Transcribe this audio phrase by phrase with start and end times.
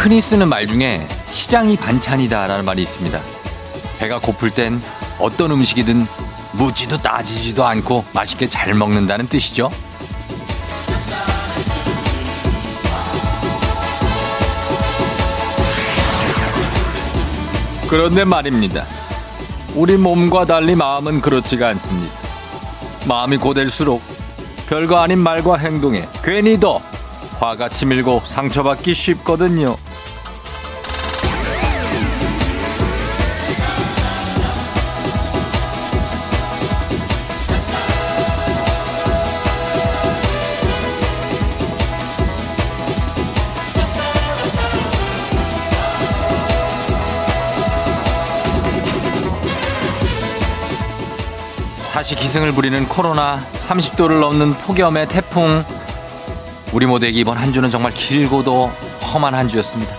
[0.00, 3.20] 흔히 쓰는 말 중에 시장이 반찬이다 라는 말이 있습니다.
[3.98, 4.80] 배가 고플 땐
[5.18, 6.06] 어떤 음식이든
[6.52, 9.70] 묻지도 따지지도 않고 맛있게 잘 먹는다는 뜻이죠.
[17.86, 18.86] 그런데 말입니다.
[19.74, 22.14] 우리 몸과 달리 마음은 그렇지가 않습니다.
[23.06, 24.00] 마음이 고될수록
[24.66, 26.80] 별거 아닌 말과 행동에 괜히 더
[27.38, 29.76] 화가 치밀고 상처받기 쉽거든요.
[52.10, 55.62] 다시 기승을 부리는 코로나 30도를 넘는 폭염에 태풍
[56.72, 58.66] 우리 모두에게 이번 한 주는 정말 길고도
[59.14, 59.94] 험한 한 주였습니다.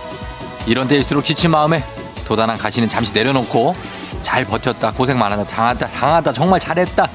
[0.66, 1.82] 이런 때일수록 지친 마음에
[2.26, 3.74] 고단한 가시는 잠시 내려놓고
[4.20, 7.08] 잘 버텼다 고생 많았다 장하다 당하다 정말 잘했다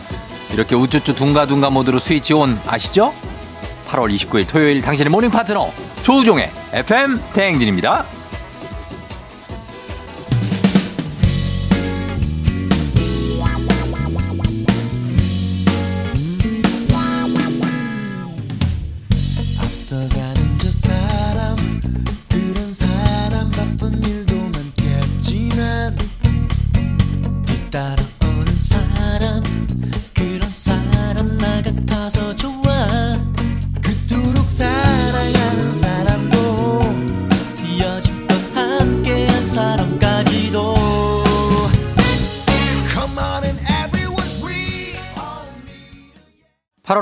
[0.54, 3.14] 이렇게 우쭈쭈 둥가둥가 모드로 switch on 아시죠?
[3.90, 8.17] 8월 29일 토요일 당신의 모닝 파트너 조우종의 FM 대행진입니다.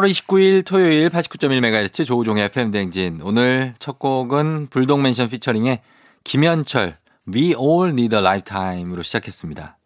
[0.06, 3.22] 8월 29일 토요일 89.1MHz 조우종의 FM대행진.
[3.24, 5.82] 오늘 첫 곡은 불독맨션 피처링의
[6.24, 6.96] 김현철
[7.34, 9.78] We All Need a Lifetime으로 시작했습니다.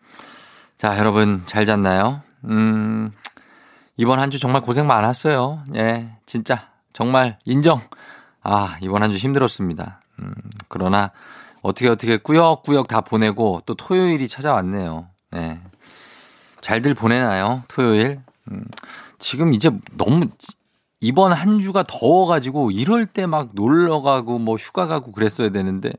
[0.77, 2.21] 자, 여러분 잘 잤나요?
[2.45, 3.11] 음,
[3.97, 5.63] 이번 한 주 정말 고생 많았어요.
[5.75, 7.81] 예, 진짜 정말 인정.
[8.43, 10.01] 아, 이번 한 주 힘들었습니다.
[10.19, 10.33] 음,
[10.67, 11.11] 그러나
[11.61, 15.07] 어떻게 어떻게 꾸역꾸역 다 보내고 또 토요일이 찾아왔네요.
[15.35, 15.59] 예.
[16.61, 17.63] 잘들 보내나요?
[17.69, 18.19] 토요일?
[18.51, 18.65] 음,
[19.19, 20.27] 지금 이제 너무
[21.01, 25.93] 이번 한 주가 더워가지고 이럴 때 막 놀러 가고 뭐 휴가 가고 그랬어야 되는데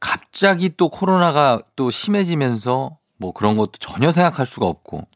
[0.00, 5.06] 갑자기 또 코로나가 또 심해지면서 뭐 그런 것도 전혀 생각할 수가 없고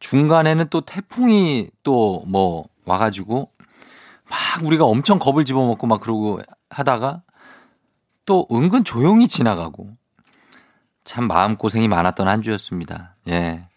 [0.00, 3.50] 중간에는 또 태풍이 또 뭐 와가지고
[4.30, 6.40] 막 우리가 엄청 겁을 집어먹고 막 그러고
[6.70, 7.22] 하다가
[8.24, 9.92] 또 은근 조용히 지나가고
[11.04, 13.16] 참 마음고생이 많았던 한 주였습니다.
[13.28, 13.67] 예.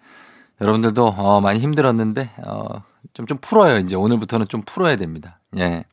[0.62, 2.84] 여러분들도 어, 많이 힘들었는데 어,
[3.14, 3.80] 좀, 좀 풀어요.
[3.80, 5.40] 이제 오늘부터는 좀 풀어야 됩니다.
[5.58, 5.84] 예.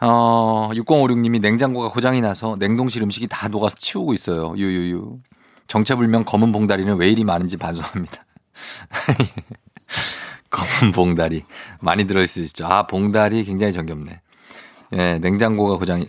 [0.00, 4.54] 어, 6056님이 냉장고가 고장이 나서 냉동실 음식이 다 녹아서 치우고 있어요.
[4.56, 5.18] 유유유.
[5.66, 8.24] 정체불명 검은 봉다리는 왜 이리 많은지 반성합니다.
[10.50, 11.44] 검은 봉다리.
[11.80, 12.66] 많이 들어있으시죠?
[12.66, 14.20] 아, 봉다리 굉장히 정겹네.
[14.94, 16.06] 예, 냉장고가 고장이.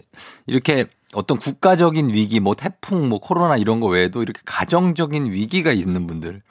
[0.48, 6.08] 이렇게 어떤 국가적인 위기, 뭐 태풍, 뭐 코로나 이런 거 외에도 이렇게 가정적인 위기가 있는
[6.08, 6.42] 분들.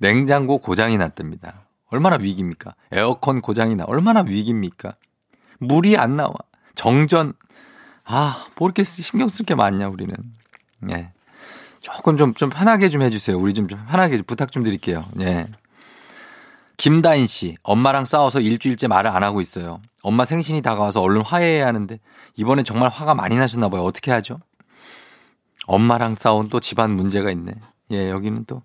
[0.00, 1.66] 냉장고 고장이 났답니다.
[1.90, 2.74] 얼마나 위기입니까?
[2.90, 3.84] 에어컨 고장이 나.
[3.84, 4.94] 얼마나 위기입니까?
[5.58, 6.32] 물이 안 나와.
[6.74, 7.34] 정전.
[8.06, 10.14] 아, 뭐 이렇게 신경 쓸 게 많냐, 우리는.
[10.90, 11.12] 예.
[11.80, 13.38] 조금 좀, 좀 편하게 좀 해주세요.
[13.38, 15.04] 우리 좀, 좀 편하게 부탁 좀 드릴게요.
[15.20, 15.46] 예.
[16.78, 19.82] 김다인 씨, 엄마랑 싸워서 일주일째 말을 안 하고 있어요.
[20.02, 22.00] 엄마 생신이 다가와서 얼른 화해해야 하는데,
[22.36, 23.82] 이번에 정말 화가 많이 나셨나 봐요.
[23.82, 24.38] 어떻게 하죠?
[25.66, 27.52] 엄마랑 싸운 또 집안 문제가 있네.
[27.90, 28.62] 예, 여기는 또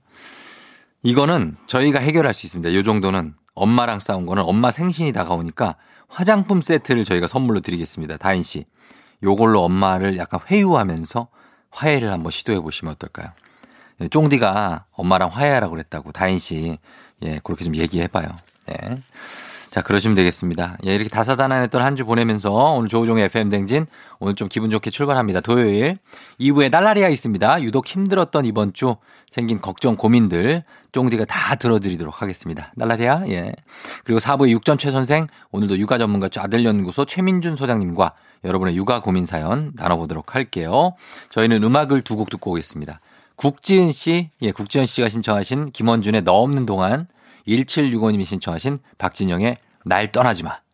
[1.06, 2.74] 이거는 저희가 해결할 수 있습니다.
[2.74, 5.76] 요 정도는 엄마랑 싸운 거는 엄마 생신이 다가오니까
[6.08, 8.18] 화장품 세트를 저희가 선물로 드리겠습니다.
[8.18, 8.66] 다인 씨.
[9.22, 11.28] 요걸로 엄마를 약간 회유하면서
[11.70, 13.30] 화해를 한번 시도해 보시면 어떨까요?
[14.02, 16.80] 예, 쫑디가 엄마랑 화해하라고 그랬다고 다인 씨.
[17.22, 18.28] 예, 그렇게 좀 얘기해 봐요.
[18.72, 18.98] 예.
[19.76, 20.78] 자, 그러시면 되겠습니다.
[20.86, 23.88] 예, 이렇게 다사다난했던 한 주 보내면서 오늘 조우종의 FM 댕진
[24.20, 25.42] 오늘 좀 기분 좋게 출발합니다.
[25.42, 25.98] 토요일
[26.40, 27.62] 2부에 날라리아 있습니다.
[27.62, 28.96] 유독 힘들었던 이번 주
[29.30, 30.64] 생긴 걱정 고민들
[30.94, 32.72] 쫑디가 다 들어드리도록 하겠습니다.
[32.78, 33.52] 날라리아 예.
[34.06, 38.14] 그리고 4부의 육전 최 선생 오늘도 육아 전문가 아들 연구소 최민준 소장님과
[38.46, 40.94] 여러분의 육아 고민 사연 나눠보도록 할게요.
[41.32, 43.02] 저희는 음악을 두 곡 듣고 오겠습니다.
[43.36, 47.08] 국지은 씨, 예, 국지은 씨가 신청하신 김원준의 너 없는 동안
[47.46, 50.65] 1765님이 신청하신 박진영의 날 떠나지 마.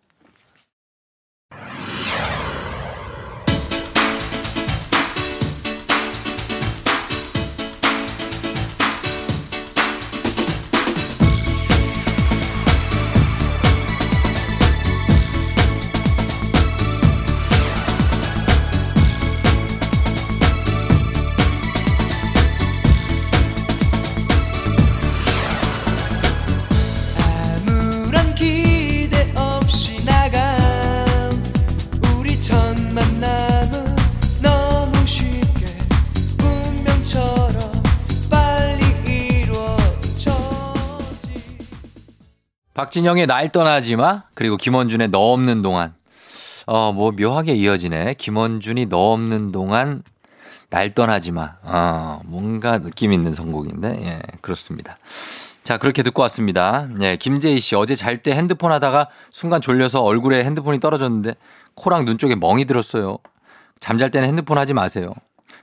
[42.73, 44.23] 박진영의 날 떠나지 마.
[44.33, 45.93] 그리고 김원준의 너 없는 동안.
[46.65, 48.15] 어, 뭐 묘하게 이어지네.
[48.17, 50.01] 김원준이 너 없는 동안
[50.69, 51.55] 날 떠나지 마.
[51.63, 53.99] 어, 뭔가 느낌 있는 선곡인데.
[54.05, 54.97] 예, 그렇습니다.
[55.63, 56.87] 자, 그렇게 듣고 왔습니다.
[57.01, 61.33] 예, 김재희 씨 어제 잘 때 핸드폰 하다가 순간 졸려서 얼굴에 핸드폰이 떨어졌는데
[61.75, 63.17] 코랑 눈 쪽에 멍이 들었어요.
[63.79, 65.11] 잠잘 때는 핸드폰 하지 마세요.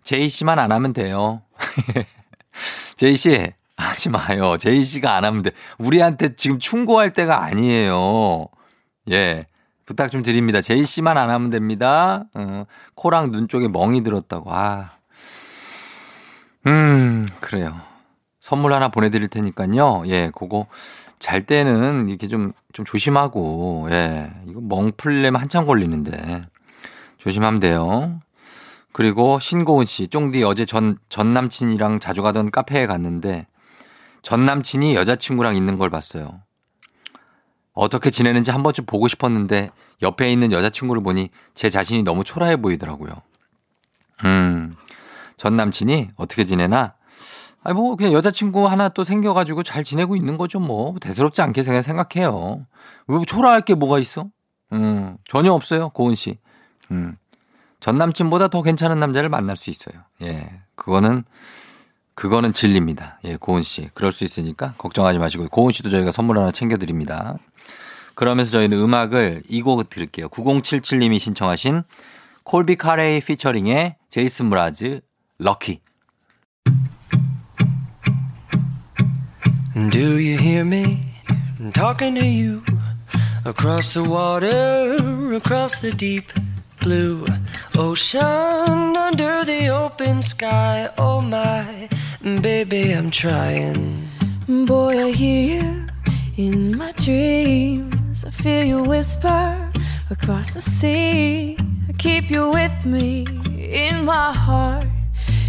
[0.05, 1.43] 제이 씨만 안 하면 돼요.
[2.97, 4.57] 제이 씨, 하지 마요.
[4.59, 5.53] 제이 씨가 안 하면 돼.
[5.79, 8.49] 우리한테 지금 충고할 때가 아니에요.
[9.11, 9.47] 예.
[9.87, 10.61] 부탁 좀 드립니다.
[10.61, 12.25] 제이 씨만 안 하면 됩니다.
[12.35, 12.65] 어,
[12.95, 14.53] 코랑 눈 쪽에 멍이 들었다고.
[14.53, 14.91] 아.
[16.67, 17.81] 음, 그래요.
[18.41, 20.03] 선물 하나 보내드릴 테니까요.
[20.07, 20.67] 예, 그거
[21.19, 24.31] 잘 때는 이렇게 좀, 좀 조심하고, 예.
[24.47, 26.43] 이거 멍 풀려면 한참 걸리는데.
[27.17, 28.21] 조심하면 돼요.
[28.93, 33.47] 그리고 신고은 씨, 쫑디 어제 전, 전 남친이랑 자주 가던 카페에 갔는데
[34.23, 36.41] 전 남친이 여자친구랑 있는 걸 봤어요.
[37.73, 39.71] 어떻게 지내는지 한 번쯤 보고 싶었는데
[40.03, 43.11] 옆에 있는 여자친구를 보니 제 자신이 너무 초라해 보이더라고요.
[44.25, 44.73] 음,
[45.37, 46.95] 전 남친이 어떻게 지내나?
[47.63, 50.95] 아니, 뭐, 그냥 여자친구 하나 또 생겨가지고 잘 지내고 있는 거죠, 뭐.
[51.01, 52.67] 대수롭지 않게 생각해요.
[53.09, 54.27] 왜 초라할 게 뭐가 있어?
[54.73, 56.39] 음, 전혀 없어요, 고은 씨.
[56.91, 57.17] 음.
[57.81, 60.03] 전 남친보다 더 괜찮은 남자를 만날 수 있어요.
[60.23, 60.63] 예.
[60.77, 61.25] 그거는,
[62.19, 63.21] 그거는 진리입니다.
[63.27, 63.91] 예, 고은 씨.
[63.95, 67.37] 그럴 수 있으니까 걱정하지 마시고, 고은 씨도 저희가 선물 하나 챙겨드립니다.
[68.17, 70.29] 그러면서 저희는 음악을 이 곡 들을게요.
[70.31, 71.85] 9077님이 신청하신
[72.43, 75.01] 콜비 카레이 피처링의 제이슨 무라즈,
[75.39, 75.79] 럭키.
[79.91, 80.99] Do you hear me
[81.73, 82.63] talking to you
[83.47, 84.97] across the water,
[85.37, 86.27] across the deep
[86.81, 87.27] blue
[87.77, 90.91] ocean, under the open sky?
[90.99, 91.89] Oh my,
[92.23, 94.09] baby, I'm trying.
[94.49, 95.87] Boy, I hear you
[96.37, 98.25] in my dreams.
[98.25, 99.71] I feel you whisper
[100.11, 101.57] across the sea.
[101.89, 103.27] I keep you with me
[103.59, 104.87] in my heart.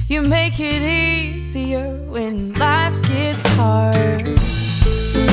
[0.08, 4.28] You make it easier when life gets hard.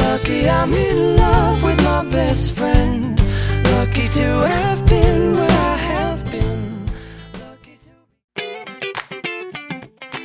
[0.00, 3.19] Lucky I'm in love with my best friend.
[3.72, 5.76] Lucky to have been where I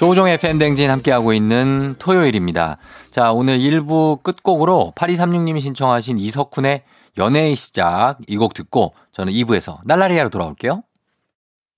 [0.00, 2.78] 조우종의 팬댕진 함께하고 있는 토요일입니다.
[3.10, 6.84] 자, 오늘 1부 끝곡으로 8236님이 신청하신 이석훈의
[7.18, 10.84] 연애의 시작 이 곡 듣고 저는 2부에서 날라리아로 돌아올게요.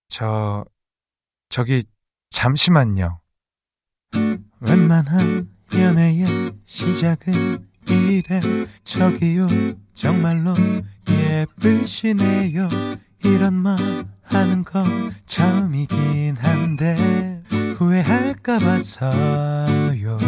[0.06, 0.64] 저,
[1.48, 1.82] 저기,
[2.30, 3.18] 잠시만요.
[4.60, 8.40] 웬만한 연애의 시작은 이래,
[8.84, 9.48] 저기요,
[9.94, 10.54] 정말로
[11.08, 12.68] 예쁘시네요.
[13.24, 13.76] 이런 말
[14.22, 17.31] 하는 건 처음이긴 한데,
[17.76, 20.18] 후회할까 봐서요.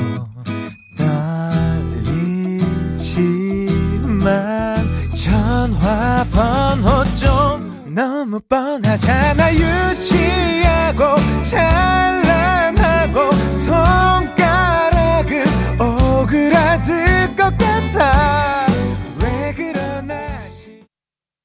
[2.96, 9.52] 떨리지만 전화 번호 좀 너무 뻔하잖아.
[9.54, 13.30] 유치하고 찬란하고
[13.66, 15.44] 손가락은
[15.80, 18.66] 오그라들 것 같아.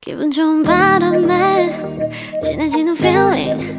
[0.02, 1.70] 기분 좋은 바람에
[2.42, 3.79] 진해지는 feeling.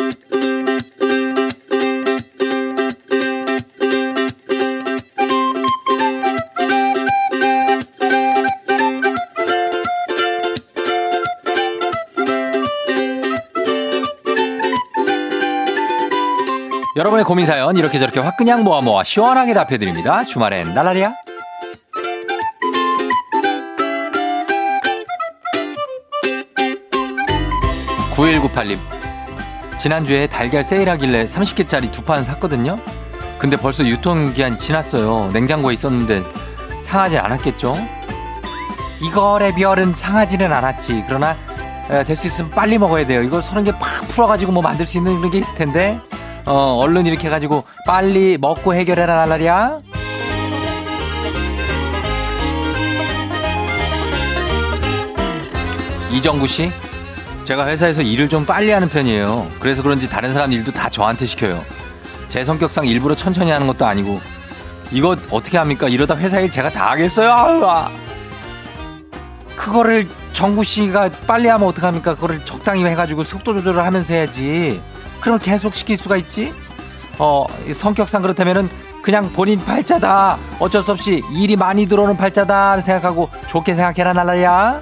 [16.95, 20.23] 여러분의 고민 사연 이렇게 저렇게 확 그냥 모아 모아 시원하게 답해 드립니다.
[20.25, 21.13] 주말엔 날라리야.
[28.13, 28.77] 9198님.
[29.77, 32.77] 지난주에 달걀 세일하길래 30개짜리 두 판 샀거든요.
[33.39, 35.31] 근데 벌써 유통기한이 지났어요.
[35.33, 36.23] 냉장고에 있었는데
[36.83, 37.75] 상하지 않았겠죠?
[39.01, 41.05] 이거래 별은 상하지는 않았지.
[41.07, 41.35] 그러나
[42.05, 43.23] 될 수 있으면 빨리 먹어야 돼요.
[43.23, 45.99] 이거 서른 개 팍 풀어가지고 뭐 만들 수 있는 그런 게 있을 텐데.
[46.45, 49.79] 어, 얼른 이렇게 해가지고 빨리 먹고 해결해라 날라리야.
[56.11, 56.71] 이정구 씨,
[57.45, 59.49] 제가 회사에서 일을 좀 빨리 하는 편이에요.
[59.59, 61.63] 그래서 그런지 다른 사람 일도 다 저한테 시켜요.
[62.27, 64.19] 제 성격상 일부러 천천히 하는 것도 아니고
[64.91, 65.87] 이거 어떻게 합니까?
[65.87, 67.31] 이러다 회사 일 제가 다 하겠어요.
[67.31, 67.89] 아유, 아.
[69.55, 72.15] 그거를 정구 씨가 빨리 하면 어떡합니까?
[72.15, 74.81] 그거를 적당히 해가지고 속도 조절을 하면서 해야지.
[75.21, 76.53] 그럼 계속 시킬 수가 있지?
[77.19, 78.69] 어, 성격상 그렇다면은
[79.01, 80.37] 그냥 본인 팔자다.
[80.59, 84.81] 어쩔 수 없이 일이 많이 들어오는 팔자다 생각하고 좋게 생각해라 날라야.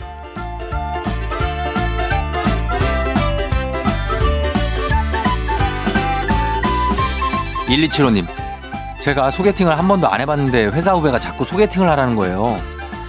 [7.67, 8.25] 1275님,
[9.00, 12.60] 제가 소개팅을 한 번도 안 해봤는데 회사 후배가 자꾸 소개팅을 하라는 거예요.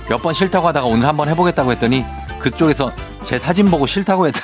[0.08, 2.04] 몇 번 싫다고 하다가 오늘 한번 해보겠다고 했더니
[2.40, 4.40] 그쪽에서 제 사진 보고 싫다고 했다.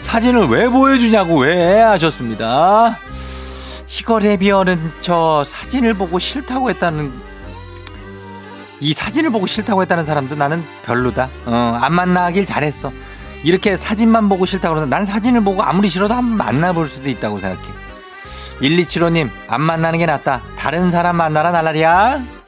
[0.00, 2.98] 사진을 왜 보여주냐고 왜 하셨습니다.
[3.86, 7.12] 희거래비어는 저 사진을 보고 싫다고 했다는
[8.80, 11.28] 이 사진을 보고 싫다고 했다는 사람도 나는 별로다.
[11.44, 12.92] 어, 안 만나길 잘했어.
[13.42, 17.68] 이렇게 사진만 보고 싫다고 그러는 난 사진을 보고 아무리 싫어도 한번 만나볼 수도 있다고 생각해.
[18.62, 20.40] 1275님, 안 만나는 게 낫다.
[20.56, 22.39] 다른 사람 만나라 날라리야.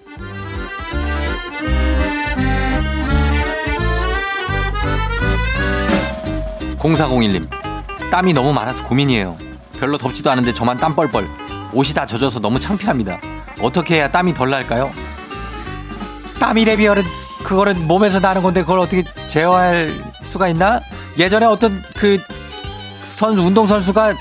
[6.83, 7.49] 0401님,
[8.11, 9.37] 땀이 너무 많아서 고민이에요.
[9.79, 11.29] 별로 덥지도 않은데 저만 땀 뻘뻘.
[11.73, 13.21] 옷이 다 젖어서 너무 창피합니다.
[13.61, 14.93] 어떻게 해야 땀이 덜 날까요?
[16.41, 17.05] 땀이래비열은
[17.45, 20.81] 그거는 몸에서 나는 건데 그걸 어떻게 제어할 수가 있나?
[21.19, 22.21] 예전에 어떤 그
[23.05, 24.15] 선수 운동 선수가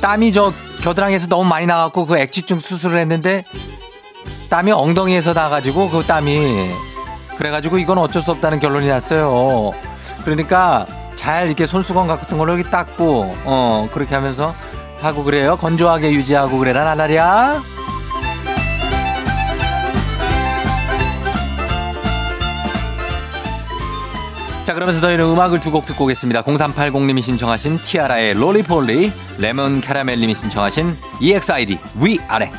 [0.00, 3.44] 땀이 저 겨드랑이에서 너무 많이 나갖고 그 액취증 수술을 했는데
[4.48, 6.70] 땀이 엉덩이에서 나가지고 그 땀이
[7.36, 9.72] 그래가지고 이건 어쩔 수 없다는 결론이 났어요.
[10.24, 10.86] 그러니까
[11.22, 14.56] 잘 이렇게 손수건 같은 걸로 여기 닦고 어 그렇게 하면서
[15.00, 15.56] 하고 그래요.
[15.56, 17.62] 건조하게 유지하고 그래라 나날이야.
[24.64, 26.42] 자 그러면서 저희는 음악을 두 곡 듣고 오겠습니다.
[26.42, 32.50] 0380님이 신청하신 티아라의 롤리폴리, 레몬 캐러멜님이 신청하신 EXID 위아래.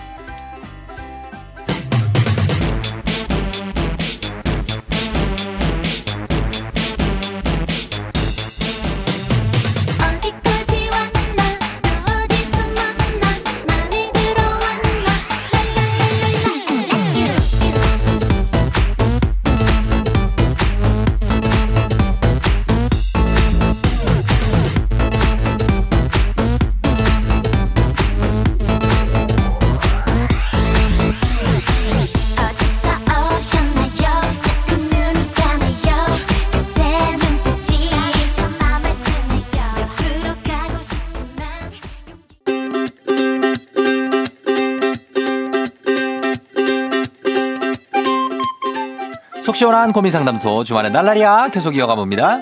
[49.53, 52.39] 속 시원한 고민 상담소 주말의 날라리야 계속 이어가 봅니다.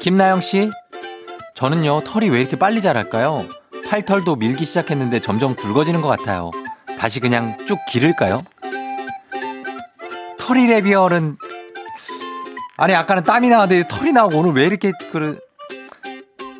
[0.00, 0.70] 김나영 씨,
[1.54, 3.44] 저는요 털이 왜 이렇게 빨리 자랄까요?
[3.86, 6.50] 팔털도 밀기 시작했는데 점점 굵어지는 것 같아요.
[6.98, 8.40] 다시 그냥 쭉 기를까요?
[10.38, 11.36] 털이 레비얼은
[12.78, 15.38] 아니 아까는 땀이 나는데 털이 나오고 오늘 왜 이렇게 그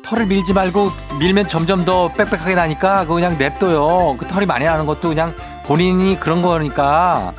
[0.03, 4.15] 털을 밀지 말고 밀면 점점 더 빽빽하게 나니까 그냥 냅둬요.
[4.19, 7.33] 그 털이 많이 나는 것도 그냥 본인이 그런 거니까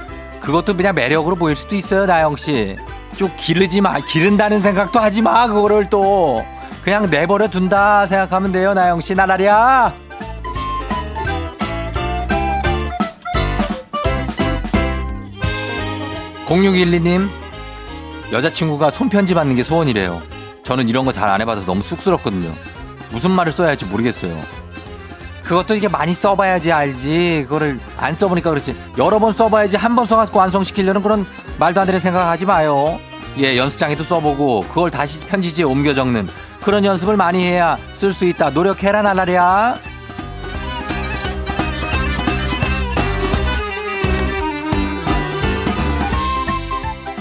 [0.46, 2.76] 그것도 그냥 매력으로 보일 수도 있어요, 나영 씨.
[3.16, 3.98] 쭉 기르지 마.
[3.98, 5.48] 기른다는 생각도 하지 마.
[5.48, 6.44] 그거를 또
[6.82, 9.16] 그냥 내버려 둔다 생각하면 돼요, 나영 씨.
[9.16, 9.92] 나라리야.
[16.46, 17.28] 0612님,
[18.32, 20.22] 여자친구가 손편지 받는 게 소원이래요.
[20.64, 22.52] 저는 이런 거 잘 안 해봐서 너무 쑥스럽거든요.
[23.10, 24.36] 무슨 말을 써야 할지 모르겠어요.
[25.46, 27.44] 그것도 이게 많이 써봐야지 알지.
[27.44, 28.76] 그거를 안 써보니까 그렇지.
[28.98, 31.24] 여러 번 써봐야지 한 번 써갖고 완성시키려는 그런
[31.58, 32.98] 말도 안 되는 생각하지 마요.
[33.38, 36.28] 예, 연습장에도 써보고 그걸 다시 편지지에 옮겨 적는
[36.62, 38.50] 그런 연습을 많이 해야 쓸 수 있다.
[38.50, 39.78] 노력해라 나라랴.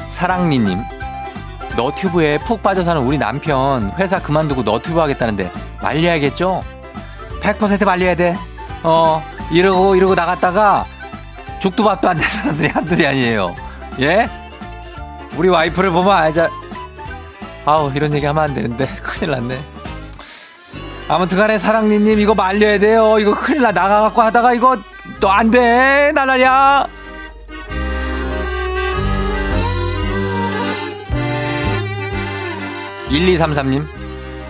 [0.10, 0.80] 사랑니님
[1.76, 5.52] 너튜브에 푹 빠져 사는 우리 남편 회사 그만두고 너튜브 하겠다는데
[5.82, 6.62] 말려야겠죠?
[7.54, 8.38] 100% 말려야 돼.
[8.84, 10.86] 어 이러고 이러고 나갔다가
[11.60, 13.56] 죽도 밥도 안 된 사람들이 한둘이 아니에요.
[14.02, 14.30] 예?
[15.36, 16.50] 우리 와이프를 보면 알자.
[17.66, 19.60] 아우 이런 얘기 하면 안 되는데 큰일 났네.
[21.08, 23.18] 아무튼 간에 사랑니님 이거 말려야 돼요.
[23.20, 24.78] 이거 큰일 나 나가갖고 하다가 이거
[25.20, 26.12] 또 안 돼.
[26.14, 26.88] 나라냐.
[33.10, 33.86] 1233님,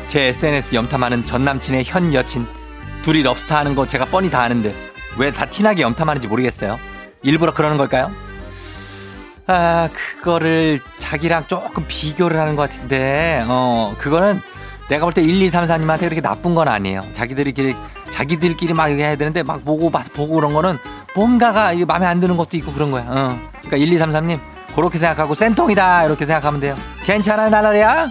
[0.07, 2.47] 제 SNS 염탐하는 전 남친의 현 여친.
[3.05, 4.73] 둘이 럽스타 하는 거 제가 뻔히 다 아는데,
[5.17, 6.79] 왜 다 티나게 염탐하는지 모르겠어요.
[7.21, 8.11] 일부러 그러는 걸까요?
[9.47, 14.41] 아, 그거를 자기랑 조금 비교를 하는 것 같은데, 어, 그거는
[14.89, 17.05] 내가 볼 때 1234님한테 그렇게 나쁜 건 아니에요.
[17.13, 17.75] 자기들끼리,
[18.09, 20.79] 자기들끼리 막 이렇게 해야 되는데, 막 보고, 봐- 보고 그런 거는
[21.15, 23.03] 뭔가가 마음에 안 드는 것도 있고 그런 거야.
[23.07, 23.39] 어.
[23.61, 24.39] 그러니까 1233님,
[24.75, 26.05] 그렇게 생각하고 센통이다.
[26.05, 26.75] 이렇게 생각하면 돼요.
[27.03, 28.09] 괜찮아요, 나라리야?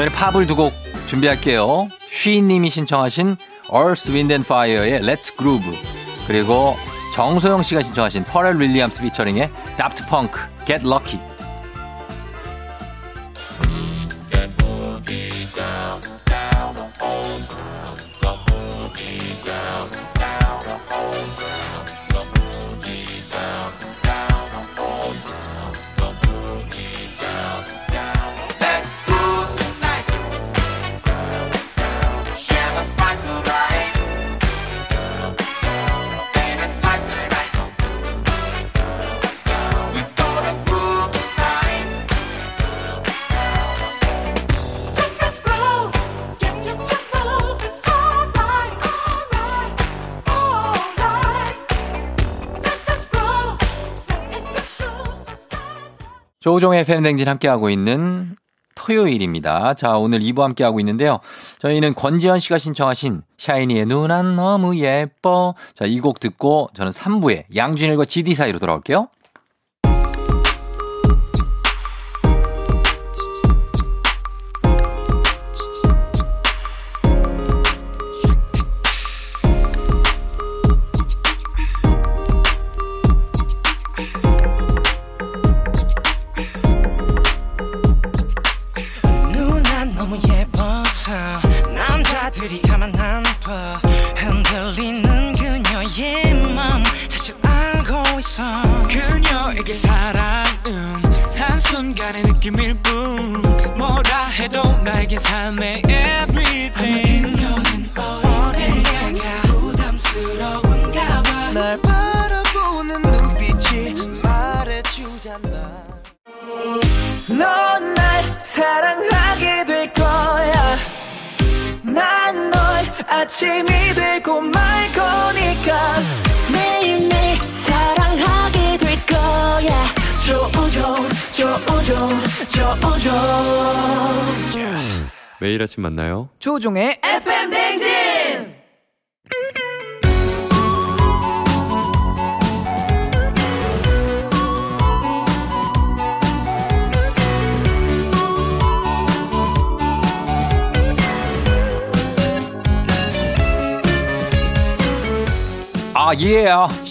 [0.00, 0.72] 저희는 팝을 두 곡
[1.06, 1.88] 준비할게요.
[2.08, 3.36] 쉬님이 신청하신
[3.72, 5.76] Earth, Wind and Fire의 Let's Groove
[6.26, 6.76] 그리고
[7.14, 10.32] 정소영 씨가 신청하신 퍼렐 윌리엄스 피처링의 Daft Punk
[10.66, 11.20] Get Lucky
[56.60, 58.36] 조종의 팬댕진 함께하고 있는
[58.74, 59.72] 토요일입니다.
[59.74, 61.18] 자, 오늘 2부 함께하고 있는데요.
[61.58, 65.54] 저희는 권지현 씨가 신청하신 샤이니의 눈안 너무 예뻐.
[65.74, 69.08] 자, 이 곡 듣고 저는 3부에 양준일과 GD 사이로 돌아올게요.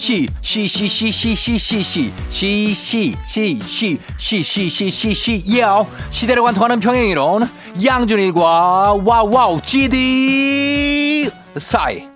[0.00, 4.90] 시, 시, 시, 시, 시, 시, 시, 시, 시, 시, 시, 시, 시, 시, 시,
[4.90, 5.64] 시, 시, 예.
[6.10, 7.46] 시대를 관통하는 평행이론
[7.84, 12.08] 양준일과 와와우 GD 사이.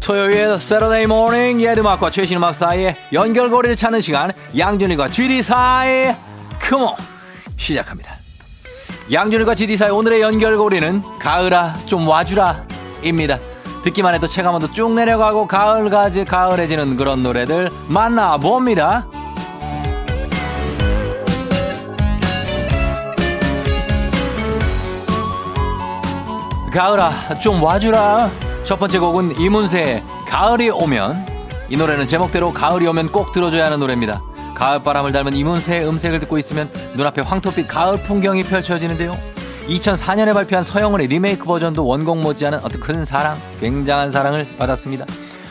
[0.00, 6.12] 토요일 세러데이 모닝 예음악과 최신 음악 사이의 연결고리를 찾는 시간 양준일과 GD 사이
[6.60, 6.94] 컴온
[7.56, 8.21] 시작합니다.
[9.12, 13.38] 양준일과 지디사의 오늘의 연결고리는 가을아 좀 와주라입니다.
[13.84, 19.06] 듣기만 해도 체감온도 쭉 내려가고 가을까지 가을해지는 그런 노래들 만나봅니다.
[26.72, 28.30] 가을아 좀 와주라
[28.64, 31.26] 첫 번째 곡은 이문세의 가을이 오면
[31.68, 34.22] 이 노래는 제목대로 가을이 오면 꼭 들어줘야 하는 노래입니다.
[34.62, 39.18] 가을바람을 닮은 이문세의 음색을 듣고 있으면 눈앞에 황토빛 가을 풍경이 펼쳐지는데요
[39.66, 45.04] 2004년에 발표한 서영은의 리메이크 버전도 원곡 못지않은 어떤 큰 사랑 굉장한 사랑을 받았습니다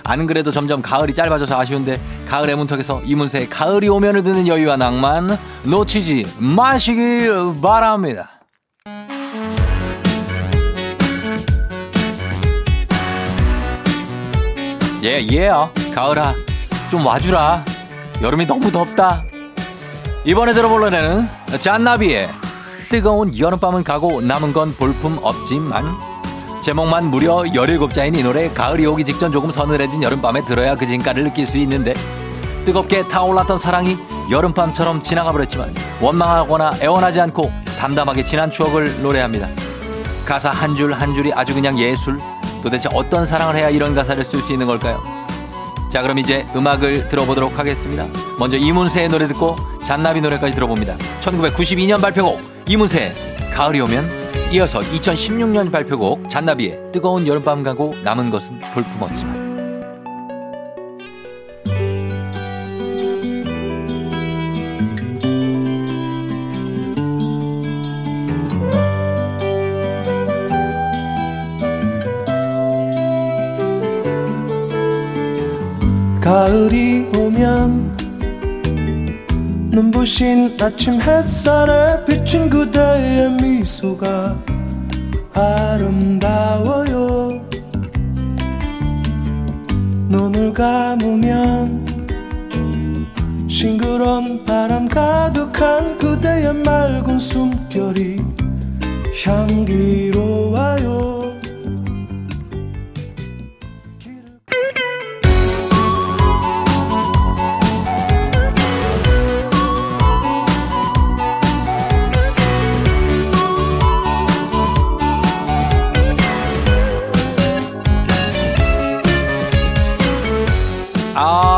[0.06, 6.38] 안 그래도 점점 가을이 짧아져서 아쉬운데 가을의 문턱에서 이문세의 가을이 오면을 듣는 여유와 낭만 놓치지
[6.40, 8.30] 마시길 바랍니다
[15.04, 15.72] 예, 예요.
[15.96, 16.36] 가을아,
[16.92, 17.71] 좀 와주라.
[18.22, 19.24] 여름이 너무 덥다.
[20.26, 21.28] 이번에 들어볼 노래는
[21.60, 22.30] 잔나비의
[22.90, 25.86] 뜨거운 여름밤은 가고 남은 건 볼품 없지만
[26.62, 31.48] 제목만 무려 17자인 이 노래 가을이 오기 직전 조금 서늘해진 여름밤에 들어야 그 진가를 느낄
[31.48, 31.96] 수 있는데
[32.66, 33.98] 뜨겁게 타올랐던 사랑이
[34.30, 39.48] 여름밤처럼 지나가 버렸지만 원망하거나 애원하지 않고 담담하게 지난 추억을 노래합니다.
[40.28, 42.20] 가사 한 줄한 줄이 아주 그냥 예술.
[42.62, 45.02] 도대체 어떤 사랑을 해야 이런 가사를 쓸 수 있는 걸까요?
[45.92, 48.08] 자, 그럼 이제 음악을 들어보도록 하겠습니다.
[48.40, 50.96] 먼저 이문세의 노래 듣고 잔나비 노래까지 들어봅니다.
[51.20, 53.12] 1992년 발표곡 이문세
[53.54, 54.10] 가을이 오면
[54.54, 59.41] 이어서 2016년 발표곡 잔나비의 뜨거운 여름밤 가고 남은 것은 볼품 없지만
[76.72, 77.98] 가을이 오면
[79.72, 84.38] 눈부신 아침 햇살에 비친 그대의 미소가
[85.34, 87.42] 아름다워요.
[90.08, 91.86] 눈을 감으면
[93.50, 98.22] 싱그런 바람 가득한 그대의 맑은 숨결이
[99.26, 101.11] 향기로워요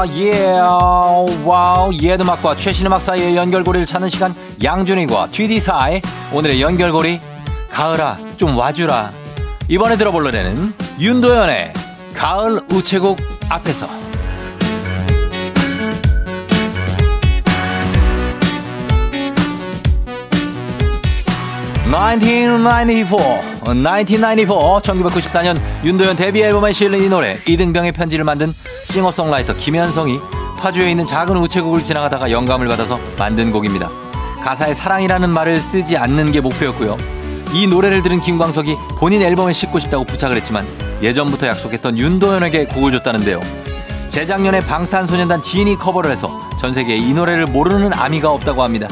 [0.09, 6.01] 예, 와우, 옛 음악과 최신 음악 사이의 연결고리를 찾는 시간 양준일과 GD 사이
[6.33, 7.19] 오늘의 연결고리
[7.69, 9.11] 가을아 좀 와주라.
[9.69, 11.73] 이번에 들어볼 노래는 윤도현의
[12.13, 13.17] 가을 우체국
[13.49, 13.87] 앞에서.
[21.85, 30.19] 1994, 1994, 1994년 윤도현 데뷔 앨범에 실린 이 노래 이등병의 편지를 만든 싱어송라이터 김현성이
[30.57, 33.89] 파주에 있는 작은 우체국을 지나가다가 영감을 받아서 만든 곡입니다.
[34.43, 36.97] 가사에 사랑이라는 말을 쓰지 않는 게 목표였고요.
[37.53, 40.65] 이 노래를 들은 김광석이 본인 앨범에 싣고 싶다고 부탁을 했지만
[41.01, 43.39] 예전부터 약속했던 윤도현에게 곡을 줬다는데요.
[44.09, 48.87] 재작년에 방탄소년단 진이 커버를 해서 전 세계에 이 노래를 모르는 아미가 없다고 합니다.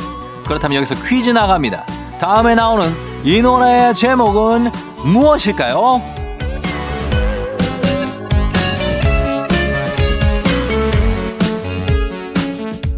[0.46, 1.86] 그렇다면 여기서 퀴즈 나갑니다.
[2.20, 4.72] 다음에 나오는 이 노래의 제목은
[5.06, 6.02] 무엇일까요?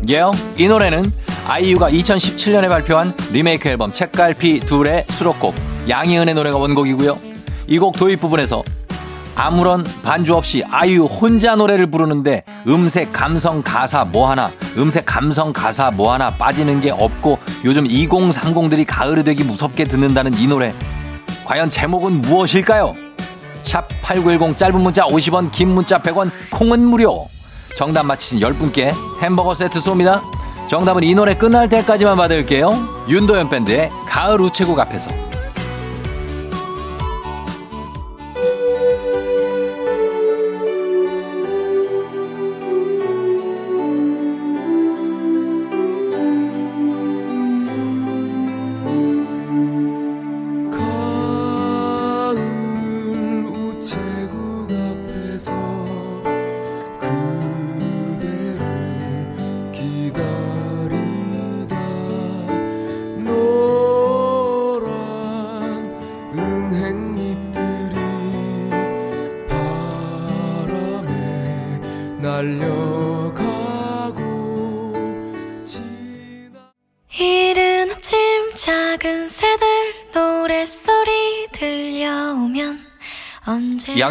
[0.10, 0.32] 예요.
[0.58, 1.12] 이 노래는
[1.48, 5.56] 아이유가 2017년에 발표한 리메이크 앨범 책갈피 둘의 수록곡
[5.90, 7.18] 양희은의 노래가 원곡이고요.
[7.68, 8.64] 이 곡 도입 부분에서
[9.36, 15.92] 아무런 반주 없이 아이유 혼자 노래를 부르는데 음색 감성 가사 뭐 하나 음색 감성 가사
[15.92, 20.74] 뭐 하나 빠지는 게 없고 요즘 2030들이 가을이 되기 무섭게 듣는다는 이 노래.
[21.46, 22.94] 과연 제목은 무엇일까요?
[23.64, 27.28] 샵 8910 짧은 문자 50원 긴 문자 100원 콩은 무료.
[27.76, 30.22] 정답 맞히신 10분께 햄버거 세트 쏩니다.
[30.70, 32.74] 정답은 이 노래 끝날 때까지만 받을게요.
[33.08, 35.33] 윤도현 밴드의 가을 우체국 앞에서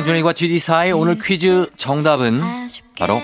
[0.03, 2.43] 양준일과 GD4의 오늘 퀴즈 정답은
[2.99, 3.21] 바로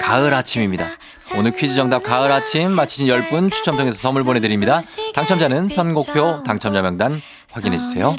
[0.00, 0.88] 가을 아침입니다.
[1.36, 4.80] 오늘 퀴즈 정답 가을 아침 맞히신 10분 추첨 통해서 선물 보내드립니다.
[5.12, 8.14] 당첨자는 선곡표 당첨자 명단 확인해주세요.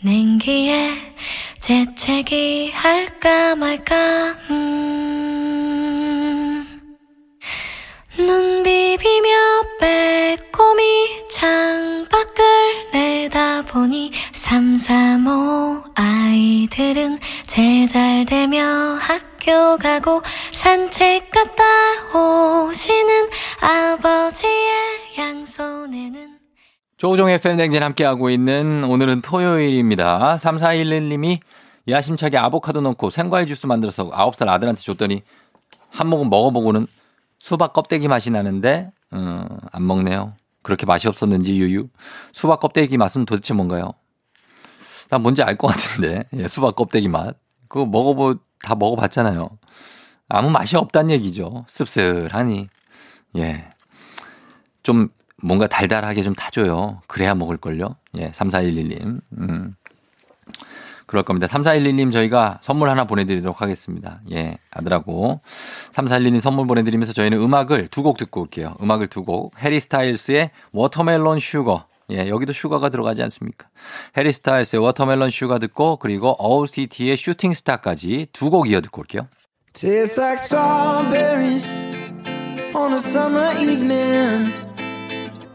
[0.00, 0.92] 냉기에
[1.58, 5.08] 재채기 할까 말까 음.
[8.16, 8.77] 눈비
[20.00, 21.64] 가고 산책 갔다
[22.16, 23.28] 오시는
[23.60, 24.70] 아버지의
[25.18, 26.38] 양손에는
[26.96, 30.36] 조우종 FM 댕진 함께하고 있는 오늘은 토요일입니다.
[30.36, 31.40] 3411님이
[31.88, 35.22] 야심차게 아보카도 넣고 생과일 주스 만들어서 9살 아들한테 줬더니
[35.90, 36.86] 한 모금 먹어보고는
[37.38, 40.34] 수박 껍데기 맛이 나는데 어, 안 먹네요.
[40.62, 41.88] 그렇게 맛이 없었는지 유유.
[42.32, 43.94] 수박 껍데기 맛은 도대체 뭔가요?
[45.08, 47.36] 난 뭔지 알 것 같은데 예, 수박 껍데기 맛.
[47.68, 49.48] 그거 먹어보 다 먹어봤잖아요.
[50.28, 51.64] 아무 맛이 없단 얘기죠.
[51.68, 52.68] 씁쓸하니.
[53.36, 53.64] 예.
[54.82, 55.08] 좀
[55.42, 57.00] 뭔가 달달하게 좀 타줘요.
[57.06, 57.94] 그래야 먹을걸요.
[58.16, 59.20] 예, 3411님.
[59.38, 59.74] 음.
[61.06, 61.46] 그럴 겁니다.
[61.46, 64.20] 3411님 저희가 선물 하나 보내드리도록 하겠습니다.
[64.30, 65.40] 예, 아들하고.
[65.92, 68.74] 3411님 선물 보내드리면서 저희는 음악을 두 곡 듣고 올게요.
[68.82, 69.54] 음악을 두 곡.
[69.62, 71.86] 해리 스타일스의 Watermelon Sugar.
[72.10, 73.68] 예, 여기도 슈가가 들어가지 않습니까?
[74.16, 79.28] 해리 스타일스의 워터멜론 슈가 듣고 그리고 어우시티의 슈팅 스타까지 두 곡 이어 듣고 올게요.
[79.74, 81.68] Tastes like strawberries
[82.74, 84.52] on a summer evening,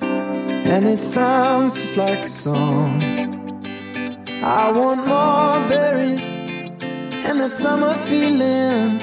[0.02, 3.02] and it sounds just like a song.
[4.44, 6.24] I want more berries
[7.26, 9.02] and that summer feeling.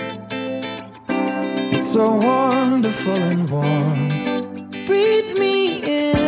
[1.73, 4.09] It's so wonderful and warm.
[4.87, 6.20] Breathe me in,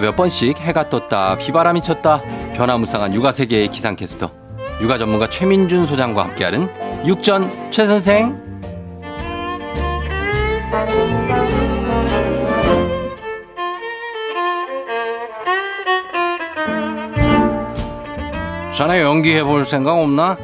[0.00, 2.22] 몇 번씩 해가 떴다 비바람이 쳤다
[2.54, 4.30] 변화무쌍한 육아 세계의 기상캐스터
[4.82, 6.68] 육아 전문가 최민준 소장과 함께하는
[7.06, 8.38] 육전 최 선생
[18.74, 20.38] 전에 연기해 볼 생각 없나?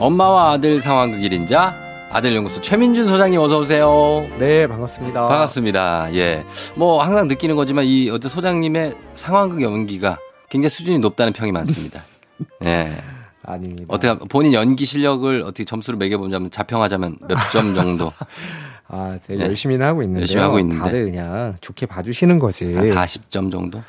[0.00, 1.85] 엄마와 아들 상황극 1인자
[2.16, 4.26] 아들 연구소 최민준 소장님 어서 오세요.
[4.38, 5.28] 네, 반갑습니다.
[5.28, 6.14] 반갑습니다.
[6.14, 6.46] 예.
[6.74, 10.16] 뭐 항상 느끼는 거지만 이 어떤 소장님의 상황극 연기가
[10.48, 12.02] 굉장히 수준이 높다는 평이 많습니다.
[12.64, 12.96] 예.
[13.42, 13.84] 아닙니다.
[13.88, 18.10] 어떻게 본인 연기 실력을 어떻게 점수로 매겨보자면 자평하자면 몇 점 정도?
[18.88, 19.48] 아, 되게 네.
[19.50, 20.82] 열심히는 하고 있는데 열심히 하고 있는데.
[20.82, 22.74] 다들 그냥 좋게 봐주시는 거지.
[22.74, 23.82] 한 40점 정도?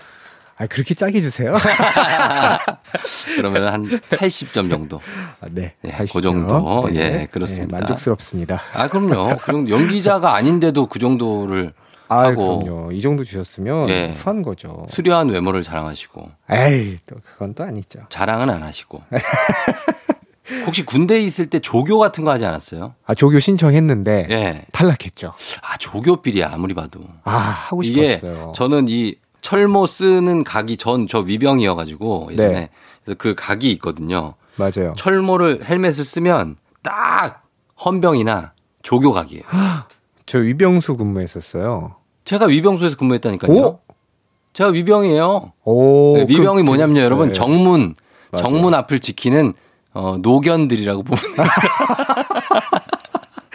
[0.60, 1.54] 아, 그렇게 짜게 주세요?
[3.36, 5.00] 그러면 한 80점 정도.
[5.40, 6.14] 아, 네, 예, 80점.
[6.14, 6.90] 그 정도.
[6.96, 7.78] 예, 그렇습니다.
[7.78, 8.62] 만족스럽습니다.
[8.74, 9.38] 아, 그럼요.
[9.38, 11.74] 그럼 연기자가 아닌데도 그 정도를
[12.10, 12.92] 아, 하고 그럼요.
[12.92, 14.14] 이 정도 주셨으면 예.
[14.16, 14.86] 후한 거죠.
[14.90, 18.00] 수려한 외모를 자랑하시고 에이, 또 그건 또 아니죠.
[18.10, 19.04] 자랑은 안 하시고.
[20.66, 22.96] 혹시 군대에 있을 때 조교 같은 거 하지 않았어요?
[23.06, 24.66] 아, 조교 신청했는데 예.
[24.72, 25.34] 탈락했죠.
[25.62, 27.02] 아, 조교 비리야, 아무리 봐도.
[27.26, 28.54] 아, 하고 싶었어요.
[28.56, 32.70] 저는 이 철모 쓰는 각이 전 저 위병이어가지고 예전에 네.
[33.04, 34.34] 그래서 그 각이 있거든요.
[34.58, 34.94] 맞아요.
[34.98, 37.44] 철모를 헬멧을 쓰면 딱
[37.84, 39.44] 헌병이나 조교각이에요.
[40.26, 41.96] 저 위병수 근무했었어요.
[42.26, 43.52] 제가 위병소에서 근무했다니까요.
[43.58, 43.80] 오?
[44.54, 45.54] 제가 위병이에요.
[45.64, 47.34] 오, 네, 위병이 그- 뭐냐면요, 여러분 네.
[47.34, 47.96] 정문
[48.32, 48.44] 맞아요.
[48.46, 49.54] 정문 앞을 지키는
[49.94, 51.22] 어, 노견들이라고 보면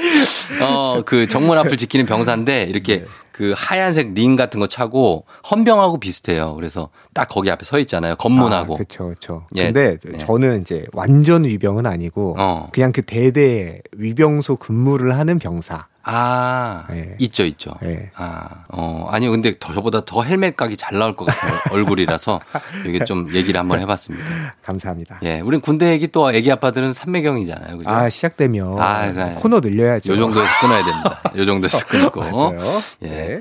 [0.62, 3.06] 어, 그 정문 앞을 지키는 병사인데 이렇게 네.
[3.32, 6.54] 그 하얀색 링 같은 거 차고 헌병하고 비슷해요.
[6.54, 8.14] 그래서 딱 거기 앞에 서 있잖아요.
[8.16, 8.74] 검문하고.
[8.74, 9.46] 아, 그렇죠, 그렇죠.
[9.56, 9.72] 예.
[9.72, 10.18] 근데 네.
[10.18, 12.68] 저는 이제 완전 위병은 아니고 어.
[12.72, 15.88] 그냥 그 대대 위병소 근무를 하는 병사.
[16.04, 17.16] 아, 예.
[17.20, 17.74] 있죠, 있죠.
[17.84, 18.10] 예.
[18.16, 19.30] 아, 어, 아니요.
[19.30, 22.40] 근데 더, 저보다 더 헬멧 각이 잘 나올 것 같은 얼굴이라서
[22.86, 24.24] 이게 좀 얘기를 한번 해봤습니다.
[24.64, 25.20] 감사합니다.
[25.22, 25.40] 예.
[25.40, 27.78] 우린 군대 얘기 또 애기 아빠들은 삼매경이잖아요.
[27.78, 27.88] 그죠?
[27.90, 29.36] 아 시작되면 아, 그래.
[29.38, 30.12] 코너 늘려야죠.
[30.12, 31.20] 요 정도에서 끊어야 됩니다.
[31.36, 32.20] 요 정도에서 끊고.
[32.20, 32.58] 맞아요.
[33.02, 33.08] 예.
[33.08, 33.38] 네.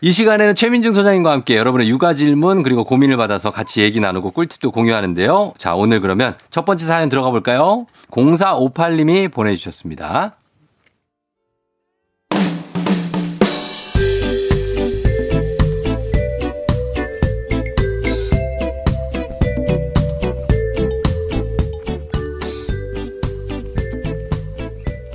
[0.00, 4.70] 이 시간에는 최민중 소장님과 함께 여러분의 육아 질문 그리고 고민을 받아서 같이 얘기 나누고 꿀팁도
[4.70, 5.54] 공유하는데요.
[5.56, 7.86] 자, 오늘 그러면 첫 번째 사연 들어가 볼까요?
[8.10, 10.36] 0458님이 보내주셨습니다.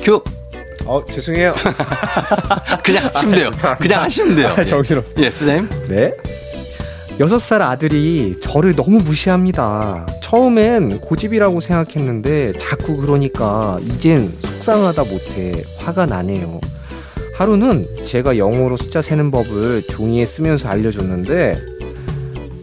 [0.09, 0.23] 큐!
[0.87, 1.53] 어 죄송해요.
[2.83, 3.51] 그냥 하시면 돼요.
[3.79, 4.55] 그냥 하시면 돼요.
[4.57, 4.65] 예.
[4.65, 5.13] 정신없어.
[5.19, 5.69] 예, 수장님.
[5.87, 6.15] 네.
[7.19, 10.07] 여섯 살 아들이 저를 너무 무시합니다.
[10.23, 16.59] 처음엔 고집이라고 생각했는데 자꾸 그러니까 이젠 속상하다 못해 화가 나네요.
[17.35, 21.55] 하루는 제가 영어로 숫자 세는 법을 종이에 쓰면서 알려줬는데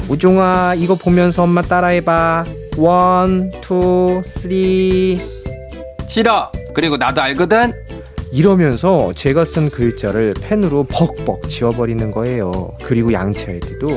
[0.08, 2.44] 우종아 이거 보면서 엄마 따라해봐.
[2.76, 5.20] One, two, three.
[6.08, 6.50] 싫어.
[6.76, 7.72] 그리고 나도 알거든.
[8.30, 12.76] 이러면서 제가 쓴 글자를 펜으로 벅벅 지워버리는 거예요.
[12.82, 13.88] 그리고 양치할 때도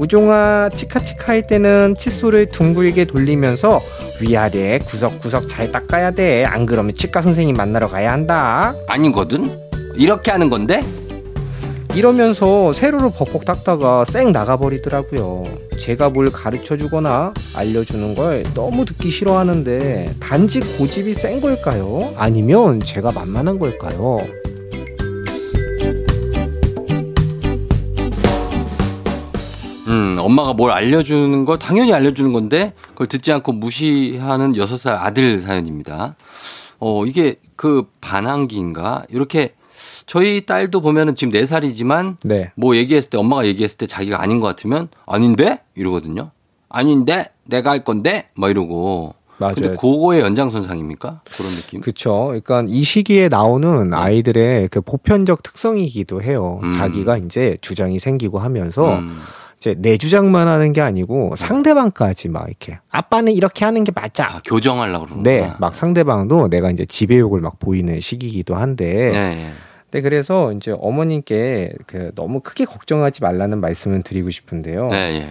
[0.00, 3.80] 우종아 치카치카 할 때는 칫솔을 둥글게 돌리면서
[4.20, 6.44] 위아래 구석구석 잘 닦아야 돼.
[6.44, 8.74] 안 그러면 치과 선생님 만나러 가야 한다.
[8.88, 9.56] 아니거든.
[9.94, 10.80] 이렇게 하는 건데?
[11.94, 15.44] 이러면서 세로로 벅벅 닦다가 쌩 나가버리더라고요.
[15.78, 22.12] 제가 뭘 가르쳐 주거나 알려주는 걸 너무 듣기 싫어하는데 단지 고집이 센 걸까요?
[22.16, 24.18] 아니면 제가 만만한 걸까요?
[29.86, 35.40] 음, 엄마가 뭘 알려주는 거 당연히 알려주는 건데 그걸 듣지 않고 무시하는 여섯 살 아들
[35.40, 36.16] 사연입니다.
[36.80, 39.04] 어, 이게 그 반항기인가?
[39.10, 39.54] 이렇게
[40.06, 42.52] 저희 딸도 보면은 지금 네살이지만 네.
[42.56, 45.60] 뭐 얘기했을 때 엄마가 얘기했을 때 자기가 아닌 것 같으면 아닌데?
[45.74, 46.30] 이러거든요.
[46.68, 47.30] 아닌데?
[47.44, 48.28] 내가 할 건데?
[48.34, 49.14] 막 이러고.
[49.38, 49.54] 맞아요.
[49.54, 51.22] 근데 그거의 연장선상입니까?
[51.36, 51.80] 그런 느낌?
[51.80, 52.26] 그렇죠.
[52.26, 56.60] 그러니까 이 시기에 나오는 아이들의 그 보편적 특성이기도 해요.
[56.62, 56.70] 음.
[56.70, 59.18] 자기가 이제 주장이 생기고 하면서 음.
[59.58, 64.26] 이제 내 주장만 하는 게 아니고 상대방까지 막 이렇게 아빠는 이렇게 하는 게 맞아.
[64.26, 65.22] 아, 교정하려고 그러는구나.
[65.22, 69.52] 네, 막 상대방도 내가 이제 지배욕을 막 보이는 시기이기도 한데, 네, 네.
[69.94, 74.88] 네, 그래서 이제 어머님께 그 너무 크게 걱정하지 말라는 말씀을 드리고 싶은데요.
[74.88, 75.28] 네, 예.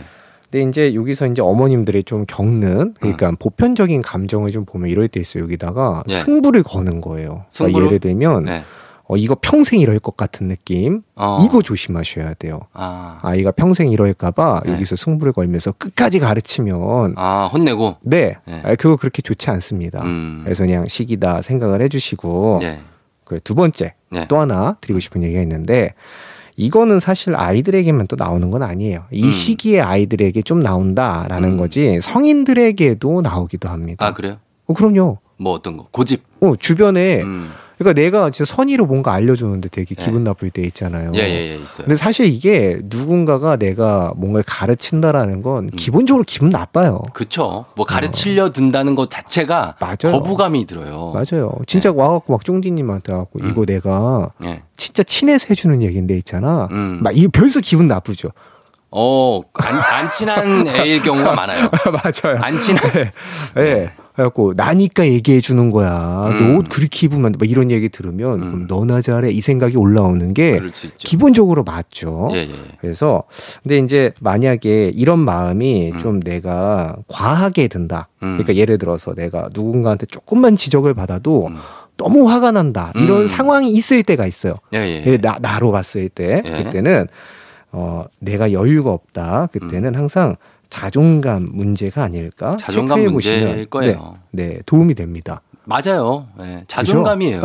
[0.49, 5.43] 근데 이제 여기서 이제 어머님들이 좀 겪는 그러니까 보편적인 감정을 좀 보면 이럴 때 있어요.
[5.43, 6.13] 여기다가 예.
[6.13, 7.27] 승부를 거는 거예요.
[7.27, 7.87] 그러니까 승부를?
[7.87, 8.63] 예를 들면 네.
[9.09, 11.01] 어, 이거 평생 이럴 것 같은 느낌.
[11.17, 11.39] 어.
[11.43, 12.61] 이거 조심하셔야 돼요.
[12.71, 14.71] 아, 아이가 평생 이럴까봐 네.
[14.71, 17.97] 여기서 승부를 걸면서 끝까지 가르치면 아, 혼내고.
[18.03, 18.61] 네, 네.
[18.63, 20.01] 아, 그거 그렇게 좋지 않습니다.
[20.05, 20.39] 음.
[20.45, 22.79] 그래서 그냥 시기다 생각을 해주시고 네.
[23.25, 24.27] 그두 번째 네.
[24.27, 25.93] 또 하나 드리고 싶은 얘기가 있는데
[26.55, 29.05] 이거는 사실 아이들에게만 또 나오는 건 아니에요.
[29.11, 29.31] 이 음.
[29.31, 31.57] 시기에 아이들에게 좀 나온다라는 음.
[31.57, 34.05] 거지 성인들에게도 나오기도 합니다.
[34.05, 34.37] 아, 그래요?
[34.65, 35.17] 어, 그럼요.
[35.37, 35.87] 뭐 어떤 거?
[35.91, 36.23] 고집.
[36.41, 37.49] 어, 주변에 음.
[37.83, 40.03] 그러니까 내가 진짜 선의로 뭔가 알려주는데 되게 네.
[40.03, 41.11] 기분 나쁠 때 있잖아요.
[41.15, 41.85] 예, 예, 예, 있어요.
[41.85, 45.69] 근데 사실 이게 누군가가 내가 뭔가를 가르친다라는 건 음.
[45.75, 47.01] 기본적으로 기분 나빠요.
[47.13, 47.65] 그쵸.
[47.75, 50.17] 뭐 가르치려 든다는 것 자체가 맞아요.
[50.17, 51.13] 거부감이 들어요.
[51.13, 51.53] 맞아요.
[51.67, 51.97] 진짜 네.
[51.97, 53.49] 와갖고 막 쫑디님한테 와갖고 음.
[53.49, 54.63] 이거 내가 예.
[54.77, 56.69] 진짜 친해서 해주는 얘기인데 있잖아.
[56.71, 56.99] 음.
[57.03, 58.29] 막 이거 별서 기분 나쁘죠.
[58.95, 61.67] 어, 안, 안 친한 애일 경우가 많아요.
[61.91, 62.37] 맞아요.
[62.39, 62.83] 안 친한.
[63.57, 63.61] 예.
[63.61, 63.89] 네.
[64.13, 66.27] 그래갖고 나니까 얘기해 주는 거야.
[66.27, 66.53] 음.
[66.53, 68.39] 너옷 그렇게 입으면 막 이런 얘기 들으면 음.
[68.39, 70.61] 그럼 너나 잘해 이 생각이 올라오는 게.
[70.97, 72.29] 기본적으로 맞죠.
[72.33, 72.53] 예, 예.
[72.79, 73.23] 그래서
[73.63, 75.97] 근데 이제 만약에 이런 마음이 음.
[75.97, 78.09] 좀 내가 과하게 든다.
[78.21, 78.37] 음.
[78.37, 81.57] 그러니까 예를 들어서 내가 누군가한테 조금만 지적을 받아도 음.
[81.97, 82.91] 너무 화가 난다.
[82.95, 83.27] 이런 음.
[83.27, 84.55] 상황이 있을 때가 있어요.
[84.75, 85.17] 예, 예.
[85.17, 86.63] 나, 나로 봤을 때 예.
[86.63, 87.07] 그때는
[87.73, 89.47] 어, 내가 여유가 없다.
[89.51, 90.35] 그때는 항상
[90.69, 92.53] 자존감 문제가 아닐까?
[92.53, 92.57] 음.
[92.57, 94.15] 자존감 체크해 문제일 보시면 거예요.
[94.31, 95.41] 네, 네, 도움이 됩니다.
[95.65, 96.27] 맞아요.
[96.41, 97.41] 예, 자존감이에요.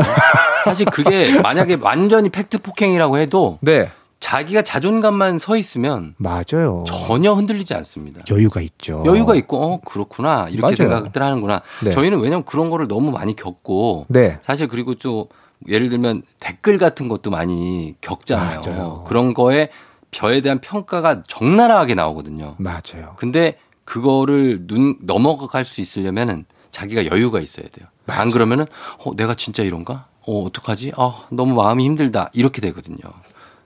[0.65, 6.85] 사실 그게 만약에 완전히 팩트 폭행이라고 해도 네, 자기가 자존감만 서 있으면 맞아요.
[6.87, 8.21] 전혀 흔들리지 않습니다.
[8.31, 9.03] 여유가 있죠.
[9.07, 10.77] 여유가 있고 어 그렇구나 이렇게 맞아요.
[10.77, 11.63] 생각들 하는구나.
[11.85, 11.91] 네.
[11.93, 15.25] 저희는 왜냐면 그런 거를 너무 많이 겪고 네, 사실 그리고 좀
[15.69, 18.61] 예를 들면 댓글 같은 것도 많이 겪잖아요.
[18.67, 19.05] 맞아요.
[19.07, 19.69] 그런 거에
[20.11, 22.57] 벼에 대한 평가가 적나라하게 나오거든요.
[22.59, 23.15] 맞아요.
[23.17, 27.89] 근데 그거를 눈 넘어갈 수 있으려면은 자기가 여유가 있어야 돼요.
[28.07, 28.67] 안 그러면은
[29.05, 30.07] 어 내가 진짜 이런가?
[30.27, 30.93] 어 어떡하지?
[30.97, 32.99] 아 너무 마음이 힘들다 이렇게 되거든요.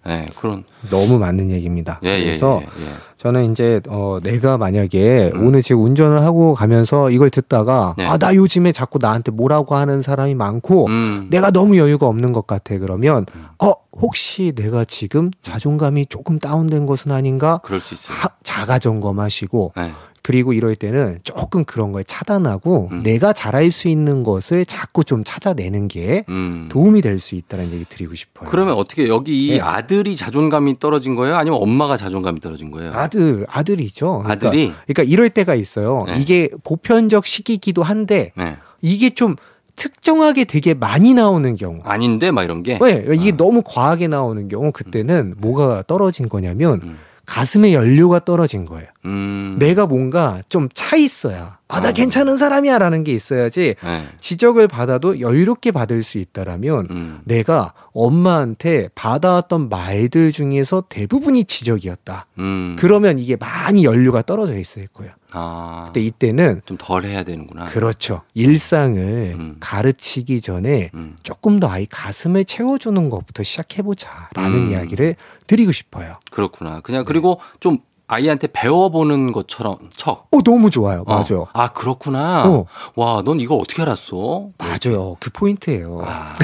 [0.09, 2.01] 예 그런 너무 맞는 얘기입니다.
[2.05, 2.93] 예, 예, 그래서 예, 예.
[3.23, 8.05] 저는 이제 어 내가 만약에 오늘 지금 운전을 하고 가면서 이걸 듣다가 네.
[8.05, 11.29] 아나 요즘에 자꾸 나한테 뭐라고 하는 사람이 많고 음.
[11.31, 13.27] 내가 너무 여유가 없는 것 같아 그러면
[13.63, 18.17] 어 혹시 내가 지금 자존감이 조금 다운된 것은 아닌가 그럴 수 있어요.
[18.17, 19.93] 하- 자가 점검하시고 네.
[20.25, 23.03] 그리고 이럴 때는 조금 그런 걸 차단하고 음.
[23.03, 26.69] 내가 잘할 수 있는 것을 자꾸 좀 찾아내는 게 음.
[26.71, 28.49] 도움이 될 수 있다는 얘기 드리고 싶어요.
[28.49, 29.61] 그러면 어떻게 여기 이 네.
[29.61, 31.35] 아들이 자존감이 떨어진 거예요?
[31.37, 32.93] 아니면 엄마가 자존감이 떨어진 거예요?
[32.95, 34.23] 아들 아들이죠.
[34.25, 34.73] 그러니까, 아들이?
[34.87, 36.05] 그러니까 이럴 때가 있어요.
[36.09, 36.19] 네.
[36.19, 38.57] 이게 보편적 시기이기도 한데 네.
[38.81, 39.37] 이게 좀
[39.77, 41.81] 특정하게 되게 많이 나오는 경우.
[41.85, 42.79] 아닌데 막 이런 게.
[42.81, 43.37] 왜 이게 아.
[43.37, 46.99] 너무 과하게 나오는 경우 그때는 뭐가 떨어진 거냐면 음.
[47.27, 48.89] 가슴의 연료가 떨어진 거예요.
[49.05, 49.57] 음.
[49.59, 51.93] 내가 뭔가 좀 차 있어야 아 나 어.
[51.93, 54.03] 괜찮은 사람이야 라는 게 있어야지 네.
[54.21, 57.21] 지적을 받아도 여유롭게 받을 수 있다라면 음.
[57.25, 62.27] 내가 엄마한테 받아왔던 말들 중에서 대부분이 지적이었다.
[62.39, 62.77] 음.
[62.79, 65.13] 그러면 이게 많이 연료가 떨어져 있을 거예요.
[65.33, 65.85] 아.
[65.87, 67.65] 근데 이때는 좀 덜 해야 되는구나.
[67.67, 68.23] 그렇죠.
[68.35, 68.99] 일상을
[69.39, 69.57] 음.
[69.61, 71.17] 가르치기 전에 음.
[71.23, 74.71] 조금 더 아이 가슴을 채워주는 것부터 시작해보자라는 음.
[74.71, 75.17] 이야기를
[75.47, 76.15] 드리고 싶어요.
[76.31, 76.77] 그렇구나.
[76.77, 76.81] 네.
[76.83, 77.79] 그냥 그리고 좀
[78.13, 80.27] 아이한테 배워보는 것처럼 척.
[80.31, 81.03] 어, 너무 좋아요.
[81.07, 81.15] 어.
[81.15, 81.47] 맞아요.
[81.55, 82.45] 아, 그렇구나.
[82.47, 82.67] 어.
[82.95, 84.49] 와, 넌 이거 어떻게 알았어?
[84.59, 85.17] 맞아요.
[85.19, 86.03] 그 포인트예요.
[86.05, 86.35] 아.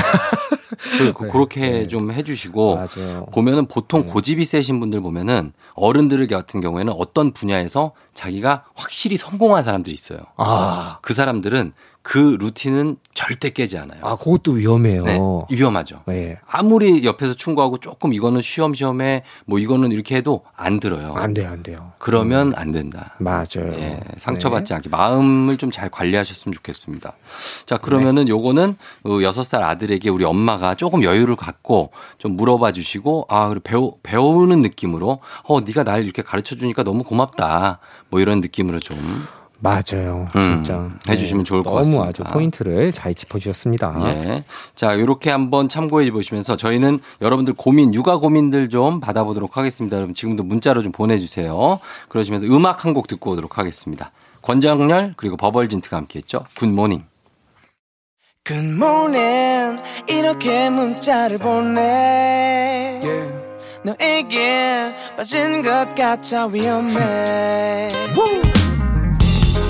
[0.98, 1.88] 그, 그, 그렇게 네.
[1.88, 2.76] 좀 해주시고.
[2.76, 3.26] 맞아요.
[3.34, 4.08] 보면은 보통 네.
[4.08, 10.20] 고집이 세신 분들 보면은 어른들 같은 경우에는 어떤 분야에서 자기가 확실히 성공한 사람들이 있어요.
[10.36, 11.72] 아, 그 사람들은
[12.08, 14.00] 그 루틴은 절대 깨지 않아요.
[14.02, 15.04] 아, 그것도 위험해요.
[15.04, 15.18] 네,
[15.50, 16.04] 위험하죠.
[16.06, 16.38] 네.
[16.48, 21.12] 아무리 옆에서 충고하고 조금 이거는 쉬엄쉬엄해 뭐 이거는 이렇게 해도 안 들어요.
[21.18, 21.92] 안 돼요, 안 돼요.
[21.98, 23.14] 그러면 안 된다.
[23.18, 23.74] 맞아요.
[23.74, 27.12] 예, 상처받지 않게 마음을 좀 잘 관리하셨으면 좋겠습니다.
[27.66, 33.26] 자, 그러면은 요거는 어, 여섯 살 아들에게 우리 엄마가 조금 여유를 갖고 좀 물어봐 주시고
[33.28, 37.80] 아, 그리고 배우, 배우는 느낌으로 어, 네가 날 이렇게 가르쳐 주니까 너무 고맙다.
[38.08, 38.96] 뭐 이런 느낌으로 좀
[39.60, 40.28] 맞아요.
[40.36, 40.88] 음, 진짜.
[41.08, 42.08] 해주시면 좋을 것 너무 같습니다.
[42.08, 43.96] 아주 포인트를 잘 짚어주셨습니다.
[44.04, 44.44] 예.
[44.76, 49.96] 자, 요렇게 한번 참고해 보시면서 저희는 여러분들 고민, 육아 고민들 좀 받아보도록 하겠습니다.
[49.96, 51.80] 여러분 지금도 문자로 좀 보내주세요.
[52.08, 54.12] 그러시면서 음악 한 곡 듣고 오도록 하겠습니다.
[54.42, 56.40] 권정열 그리고 버벌진트가 함께 했죠.
[56.56, 57.04] Good morning.
[58.44, 59.78] Good morning
[60.08, 62.98] 이렇게 문자를 보내
[63.84, 67.88] 너에게 빠진 것 같아 위험해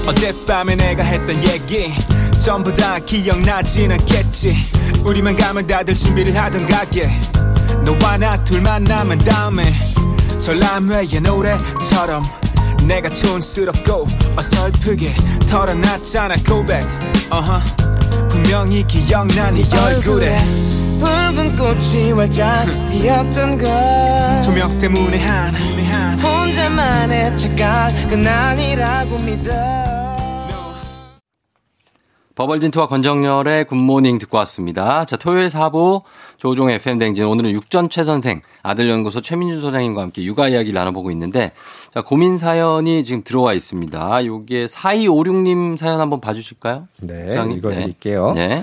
[0.09, 1.93] 어젯밤에 내가 했던 얘기
[2.39, 4.57] 전부 다 기억나진 않겠지.
[5.05, 7.11] 우리만 가면 다들 준비를 하던 가게.
[7.85, 9.71] 너와 나 둘만 남은 다음에
[10.39, 12.23] 전람회의 노래처럼
[12.85, 15.13] 내가 촌스럽고 어설프게
[15.47, 16.83] 털어놨잖아 고백.
[17.31, 25.55] uh 분명히 기억나 네 얼굴에 붉은 꽃이 활짝 피었던 걸 조명 때문에 한
[26.21, 29.89] 혼자만의 착각은 아니라고 믿어
[32.35, 35.05] 버벌진트와 권정열의 굿모닝 듣고 왔습니다.
[35.05, 36.03] 자, 토요일 4부
[36.37, 41.51] 조종의 FM 댕진 오늘은 육전 최 선생 아들연구소 최민준 소장님과 함께 육아 이야기를 나눠보고 있는데
[41.93, 44.25] 자, 고민 사연이 지금 들어와 있습니다.
[44.25, 46.87] 요게 4256님 사연 한번 봐주실까요?
[47.01, 47.59] 네, 소장님?
[47.59, 48.33] 읽어드릴게요.
[48.37, 48.63] 네.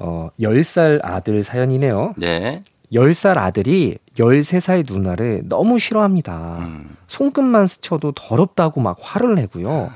[0.00, 2.14] 어, 10살 아들 사연이네요.
[2.16, 2.62] 네.
[2.92, 6.58] 10살 아들이 13살 누나를 너무 싫어합니다.
[6.60, 6.96] 음.
[7.06, 9.92] 손끝만 스쳐도 더럽다고 막 화를 내고요.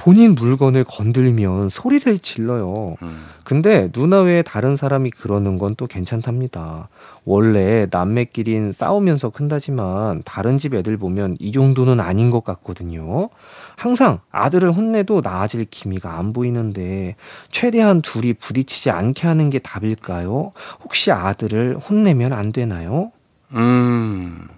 [0.00, 2.96] 본인 물건을 건들면 소리를 질러요.
[3.02, 3.24] 음.
[3.44, 6.88] 근데 누나 외에 다른 사람이 그러는 건 또 괜찮답니다.
[7.24, 13.28] 원래 남매끼린 싸우면서 큰다지만 다른 집 애들 보면 이 정도는 아닌 것 같거든요.
[13.76, 17.16] 항상 아들을 혼내도 나아질 기미가 안 보이는데
[17.50, 20.52] 최대한 둘이 부딪히지 않게 하는 게 답일까요?
[20.82, 23.12] 혹시 아들을 혼내면 안 되나요?
[23.52, 24.48] 음.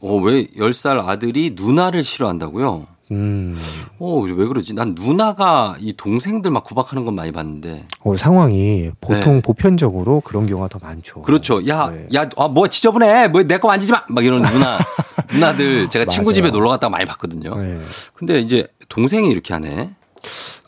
[0.00, 2.86] 어, 왜 10살 아들이 누나를 싫어한다고요?
[3.12, 3.58] 음,
[3.98, 4.74] 어, 왜 그러지?
[4.74, 7.86] 난 누나가 이 동생들 막 구박하는 건 많이 봤는데.
[8.04, 9.40] 어, 상황이 보통 네.
[9.42, 11.22] 보편적으로 그런 경우가 더 많죠.
[11.22, 11.66] 그렇죠.
[11.66, 12.06] 야, 네.
[12.14, 13.28] 야, 아, 뭐 지저분해.
[13.28, 14.04] 뭐 내 거 만지지 마.
[14.08, 14.78] 막 이런 누나,
[15.32, 16.32] 누나들 제가 친구.
[16.32, 17.56] 집에 놀러 갔다가 많이 봤거든요.
[17.56, 17.80] 네,
[18.14, 19.90] 근데 이제 동생이 이렇게 하네.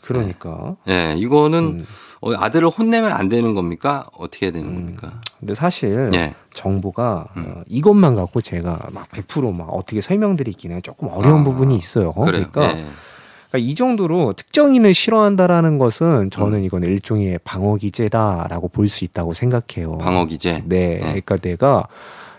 [0.01, 0.75] 그러니까.
[0.89, 1.85] 예, 이거는 음.
[2.23, 4.05] 어, 아들을 혼내면 안 되는 겁니까?
[4.17, 5.19] 어떻게 해야 되는 겁니까?
[5.39, 6.33] 근데 사실 예.
[6.53, 7.45] 정보가 음.
[7.57, 12.13] 어, 이것만 갖고 제가 막 100%막 어떻게 설명드리기는 조금 어려운 아, 부분이 있어요.
[12.13, 12.45] 그래요.
[12.49, 12.85] 그러니까, 예.
[13.49, 16.63] 그러니까 이 정도로 특정인을 싫어한다라는 것은 저는 음.
[16.63, 19.97] 이건 일종의 방어 기제다라고 볼 수 있다고 생각해요.
[19.97, 20.63] 방어 기제.
[20.65, 20.99] 네, 네.
[20.99, 21.83] 그러니까 내가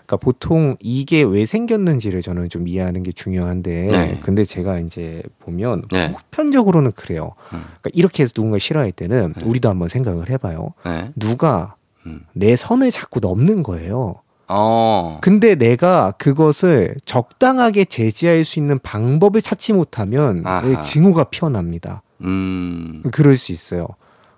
[0.05, 4.19] 그러니까 보통 이게 왜 생겼는지를 저는 좀 이해하는 게 중요한데, 네.
[4.21, 6.11] 근데 제가 이제 보면 네.
[6.11, 7.33] 보편적으로는 그래요.
[7.53, 7.61] 음.
[7.81, 9.45] 그러니까 이렇게 해서 누군가 싫어할 때는 네.
[9.45, 10.73] 우리도 한번 생각을 해봐요.
[10.85, 11.11] 네.
[11.15, 11.75] 누가
[12.05, 12.21] 음.
[12.33, 14.21] 내 선을 자꾸 넘는 거예요.
[14.47, 15.17] 어.
[15.21, 20.81] 근데 내가 그것을 적당하게 제지할 수 있는 방법을 찾지 못하면 아하.
[20.81, 22.03] 증오가 피어납니다.
[22.21, 23.01] 음.
[23.11, 23.87] 그럴 수 있어요.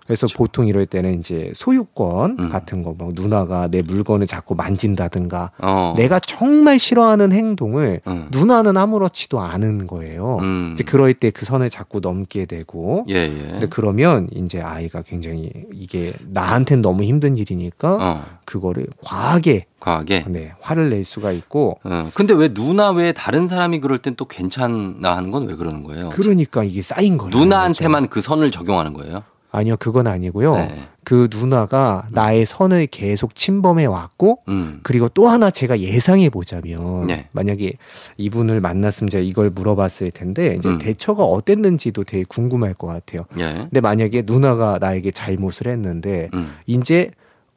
[0.08, 2.48] 그래서 보통 이럴 때는 이제 소유권 음.
[2.48, 5.92] 같은 거, 뭐 누나가 내 물건을 자꾸 만진다든가, 어.
[5.98, 8.28] 내가 정말 싫어하는 행동을 음.
[8.32, 10.38] 누나는 아무렇지도 않은 거예요.
[10.40, 10.70] 음.
[10.72, 13.48] 이제 그럴 때 그 선을 자꾸 넘게 되고, 예, 예.
[13.50, 18.24] 근데 그러면 이제 아이가 굉장히 이게 나한텐 너무 힘든 일이니까 어.
[18.46, 20.24] 그거를 과하게 과하게.
[20.28, 22.10] 네, 화를 낼 수가 있고, 어.
[22.14, 26.08] 근데 왜 누나 외에 다른 사람이 그럴 땐 또 괜찮나 하는 건 왜 그러는 거예요?
[26.08, 27.30] 그러니까 이게 쌓인 거예요.
[27.30, 29.22] 누나한테만 그 선을 적용하는 거예요?
[29.50, 30.54] 아니요, 그건 아니고요.
[30.56, 30.88] 네.
[31.04, 34.80] 그 누나가 나의 선을 계속 침범해 왔고, 음.
[34.82, 37.28] 그리고 또 하나 제가 예상해 보자면 네.
[37.32, 37.72] 만약에
[38.18, 40.78] 이분을 만났으면 제가 이걸 물어봤을 텐데 이제 음.
[40.78, 43.24] 대처가 어땠는지도 되게 궁금할 것 같아요.
[43.38, 43.44] 예.
[43.54, 46.54] 근데 만약에 누나가 나에게 잘못을 했는데 음.
[46.66, 47.10] 이제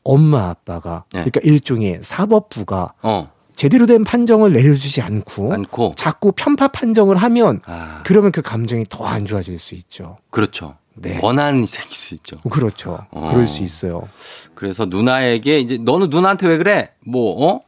[0.03, 1.19] 엄마 아빠가 네.
[1.25, 3.31] 그러니까 일종의 사법부가 어.
[3.53, 5.93] 제대로 된 판정을 내려주지 않고 않고.
[5.95, 8.01] 자꾸 편파 판정을 하면 아.
[8.05, 10.17] 그러면 그 감정이 더 안 좋아질 수 있죠.
[10.29, 10.75] 그렇죠.
[10.95, 11.19] 네.
[11.21, 12.37] 원한이 생길 수 있죠.
[12.49, 13.05] 그렇죠.
[13.11, 13.29] 어.
[13.31, 14.07] 그럴 수 있어요.
[14.55, 16.91] 그래서 누나에게 이제 너는 누나한테 왜 그래?
[17.05, 17.61] 뭐 어?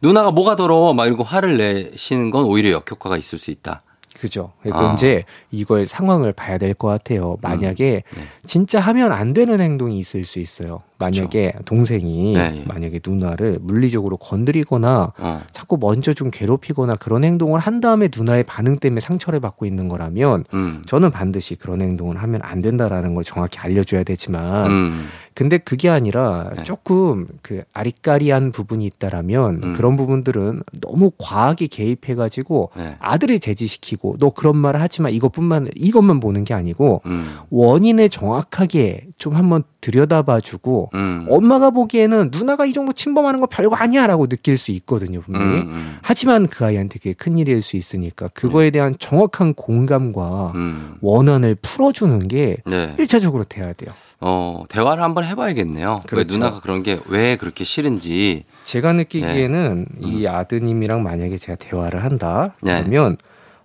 [0.00, 0.94] 누나가 뭐가 더러워?
[0.94, 3.82] 막 이러고 화를 내시는 건 오히려 역효과가 있을 수 있다.
[4.18, 4.52] 그죠.
[4.62, 4.92] 그리고 아.
[4.92, 7.38] 이제 이걸 상황을 봐야 될 것 같아요.
[7.42, 8.22] 만약에 네.
[8.46, 10.82] 진짜 하면 안 되는 행동이 있을 수 있어요.
[11.02, 12.64] 만약에 동생이 네, 예.
[12.66, 15.42] 만약에 누나를 물리적으로 건드리거나 어.
[15.52, 20.44] 자꾸 먼저 좀 괴롭히거나 그런 행동을 한 다음에 누나의 반응 때문에 상처를 받고 있는 거라면
[20.54, 20.82] 음.
[20.86, 25.06] 저는 반드시 그런 행동을 하면 안 된다라는 걸 정확히 알려줘야 되지만 음.
[25.34, 26.62] 근데 그게 아니라 네.
[26.62, 29.72] 조금 그 아리까리한 부분이 있다라면 음.
[29.74, 32.96] 그런 부분들은 너무 과하게 개입해가지고 네.
[32.98, 37.36] 아들을 제지시키고 너 그런 말을 하지만 이것뿐만 이것만 보는 게 아니고 음.
[37.50, 41.26] 원인을 정확하게 좀 한번 들여다봐주고 음.
[41.28, 45.62] 엄마가 보기에는 누나가 이 정도 침범하는 거 별거 아니야라고 느낄 수 있거든요 분명히.
[45.62, 45.68] 음.
[45.72, 45.98] 음.
[46.02, 50.96] 하지만 그 아이한테 그게 큰 일일 수 있으니까 그거에 대한 정확한 공감과 음.
[51.00, 52.94] 원한을 풀어주는 게 네.
[52.98, 53.90] 일차적으로 돼야 돼요.
[54.20, 56.02] 어, 대화를 한번 해봐야겠네요.
[56.04, 56.34] 왜 그렇죠.
[56.38, 58.44] 누나가 그런 게 왜 그렇게 싫은지.
[58.64, 60.08] 제가 느끼기에는 네.
[60.08, 62.78] 이 아드님이랑 만약에 제가 대화를 한다 네.
[62.84, 63.16] 그러면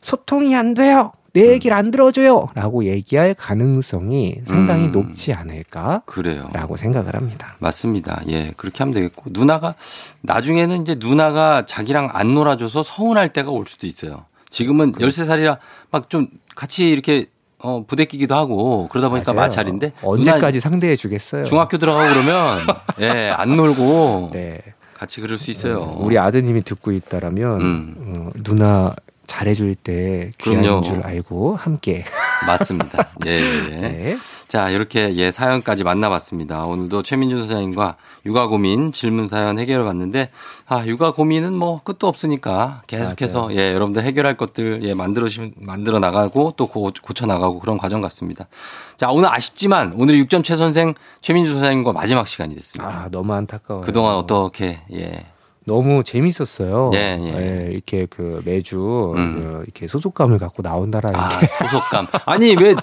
[0.01, 1.11] 소통이 안 돼요.
[1.37, 2.49] 내 얘기를 안 들어줘요.
[2.55, 4.91] 라고 얘기할 가능성이 상당히 음.
[4.91, 6.49] 높지 않을까라고 그래요.
[6.75, 7.55] 생각을 합니다.
[7.59, 8.21] 맞습니다.
[8.29, 9.25] 예, 그렇게 하면 되겠고.
[9.31, 9.75] 누나가,
[10.21, 14.25] 나중에는 이제 누나가 자기랑 안 놀아줘서 서운할 때가 올 수도 있어요.
[14.49, 15.57] 지금은 13살이라
[15.91, 17.27] 막 좀 같이 이렇게
[17.59, 19.47] 어, 부대끼기도 하고 그러다 보니까 맞아요.
[19.47, 19.93] 마찰인데.
[20.03, 21.43] 언제까지 상대해 주겠어요?
[21.43, 22.59] 중학교 들어가고 그러면,
[23.01, 24.59] 예, 안 놀고 네.
[24.95, 25.95] 같이 그럴 수 있어요.
[25.97, 27.95] 우리 아드님이 듣고 있다라면 음.
[27.99, 28.95] 어, 누나
[29.27, 30.81] 잘해줄 때 귀한 그럼요.
[30.81, 32.05] 줄 알고 함께.
[32.47, 33.09] 맞습니다.
[33.25, 33.71] 예, 예.
[33.71, 33.75] 예.
[33.79, 34.17] 네.
[34.47, 36.63] 자, 이렇게 예, 사연까지 만나봤습니다.
[36.63, 40.29] 오늘도 최민준 소장님과 육아 고민 질문 사연 해결해 봤는데,
[40.67, 46.53] 아, 육아 고민은 뭐 끝도 없으니까 계속해서 예, 여러분들 해결할 것들 예, 만들어, 만들어 나가고
[46.55, 48.47] 또 고, 고쳐 나가고 그런 과정 같습니다.
[48.95, 52.89] 자, 오늘 아쉽지만 오늘 6점 최 선생 최민준 소장님과 마지막 시간이 됐습니다.
[52.89, 53.81] 아 너무 안타까워요.
[53.83, 55.25] 그동안 어떻게, 예.
[55.67, 56.91] 너무 재밌었어요.
[56.93, 57.69] 예, 예.
[57.71, 59.35] 이렇게 그 매주 음.
[59.35, 61.45] 그 이렇게 소속감을 갖고 나온다라는 아, 게.
[61.45, 62.07] 소속감.
[62.25, 62.73] 아니, 왜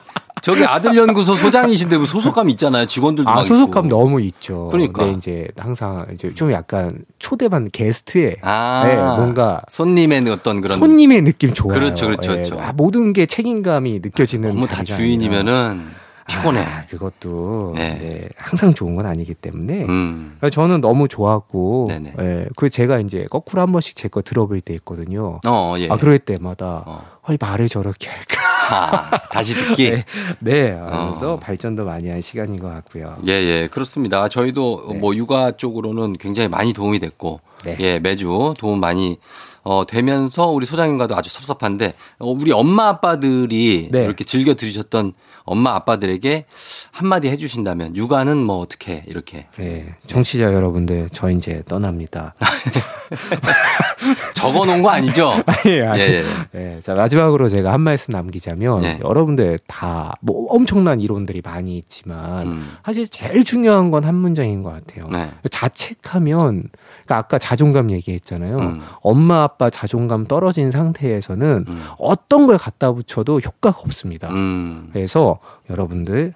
[0.43, 2.85] 저기 아들 연구소 소장이신데 뭐 소속감 있잖아요.
[2.85, 3.97] 직원들도 아막 소속감 있고.
[3.97, 4.69] 너무 있죠.
[4.71, 5.03] 그러니까.
[5.03, 11.23] 근데 이제 항상 이제 좀 약간 초대받는 게스트에 아, 네, 뭔가 손님의 어떤 그런 손님의
[11.23, 11.79] 느낌 좋아요.
[11.79, 12.61] 그렇죠, 그렇죠, 예, 그렇죠.
[12.61, 16.61] 아, 모든 게 책임감이 느껴지는 너무 다 주인이면은 피곤해.
[16.63, 17.99] 아, 그것도 네.
[17.99, 20.35] 네, 항상 좋은 건 아니기 때문에 음.
[20.39, 22.15] 그러니까 저는 너무 좋았고 네네.
[22.21, 25.41] 예, 그 제가 이제 거꾸로 한 번씩 제 거 들어볼 때 있거든요.
[25.47, 25.89] 어, 예.
[25.91, 27.05] 아 그럴 때마다 어.
[27.23, 28.45] 어, 이 말을 저렇게 할까?
[28.67, 29.91] 아, 다시 듣기.
[29.93, 30.05] 네,
[30.41, 31.37] 네, 하면서 어.
[31.37, 33.19] 발전도 많이 한 시간인 것 같고요.
[33.27, 34.29] 예, 예, 그렇습니다.
[34.29, 34.99] 저희도 네.
[34.99, 37.77] 뭐 육아 쪽으로는 굉장히 많이 도움이 됐고, 네.
[37.81, 39.19] 예, 매주 도움 많이
[39.65, 44.05] 어, 되면서 우리 소장님과도 아주 섭섭한데, 어, 우리 엄마 아빠들이 네.
[44.05, 45.13] 이렇게 즐겨 들으셨던
[45.45, 46.47] 엄마 아빠들에게
[46.93, 52.35] 한마디 해주신다면, 육아는 뭐 어떻게 이렇게 네, 청취자 여러분들 저 이제 떠납니다.
[54.35, 55.43] 적어 놓은 거 아니죠?
[55.47, 56.11] 아니에요, 아니에요.
[56.13, 56.25] 예,
[56.55, 56.77] 예.
[56.77, 58.99] 예, 자 마지막으로 제가 한 말씀 남기자면 예.
[59.03, 62.77] 여러분들 다 뭐 엄청난 이론들이 많이 있지만 음.
[62.85, 65.09] 사실 제일 중요한 건 한 문장인 것 같아요.
[65.11, 65.31] 네.
[65.51, 66.69] 자책하면
[67.05, 68.59] 그러니까 아까 자존감 얘기했잖아요.
[68.59, 68.83] 음.
[69.01, 71.85] 엄마 아빠 자존감 떨어진 상태에서는 음.
[71.99, 74.29] 어떤 걸 갖다 붙여도 효과가 없습니다.
[74.31, 75.34] 음, 그래서
[75.71, 76.35] 여러분들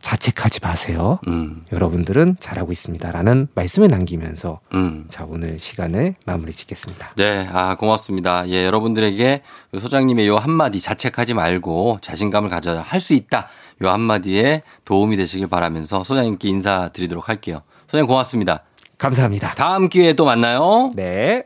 [0.00, 1.18] 자책하지 마세요.
[1.26, 5.06] 음, 여러분들은 잘하고 있습니다라는 말씀을 남기면서 음.
[5.08, 7.14] 자 오늘 시간을 마무리 짓겠습니다.
[7.16, 8.48] 네, 아, 고맙습니다.
[8.48, 13.48] 예, 여러분들에게 그 소장님의 요 한마디 자책하지 말고 자신감을 가져야 할 수 있다.
[13.82, 17.62] 요 한마디에 도움이 되시길 바라면서 소장님께 인사드리도록 할게요.
[17.86, 18.62] 소장님 고맙습니다.
[18.98, 19.54] 감사합니다.
[19.54, 20.90] 다음 기회에 또 만나요.
[20.94, 21.44] 네.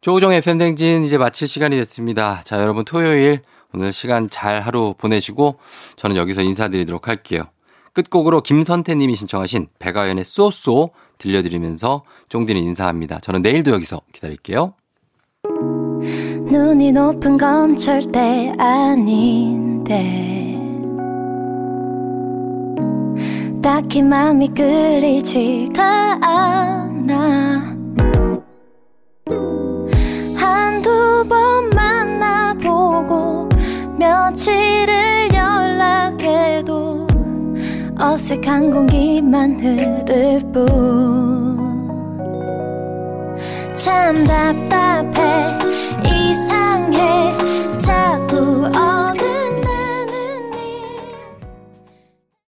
[0.00, 2.40] 조우종의 팬댕진 이제 마칠 시간이 됐습니다.
[2.44, 3.40] 자, 여러분 토요일
[3.74, 5.58] 오늘 시간 잘 하루 보내시고
[5.96, 7.44] 저는 여기서 인사드리도록 할게요.
[7.92, 13.18] 끝곡으로 김선태 님이 신청하신 백아연의 쏘쏘 들려드리면서 쫑디는 인사합니다.
[13.20, 14.74] 저는 내일도 여기서 기다릴게요.
[16.50, 20.28] 눈이 높은 건 절대 아닌데
[23.62, 27.77] 딱히 맘이 끌리지가 않아
[34.28, 37.06] 며칠을 연락해도
[37.98, 41.56] 어색한 공기만 흐를 뿐.
[43.74, 45.58] 참 답답해.
[46.04, 47.34] 이상해.
[47.78, 48.68] 자꾸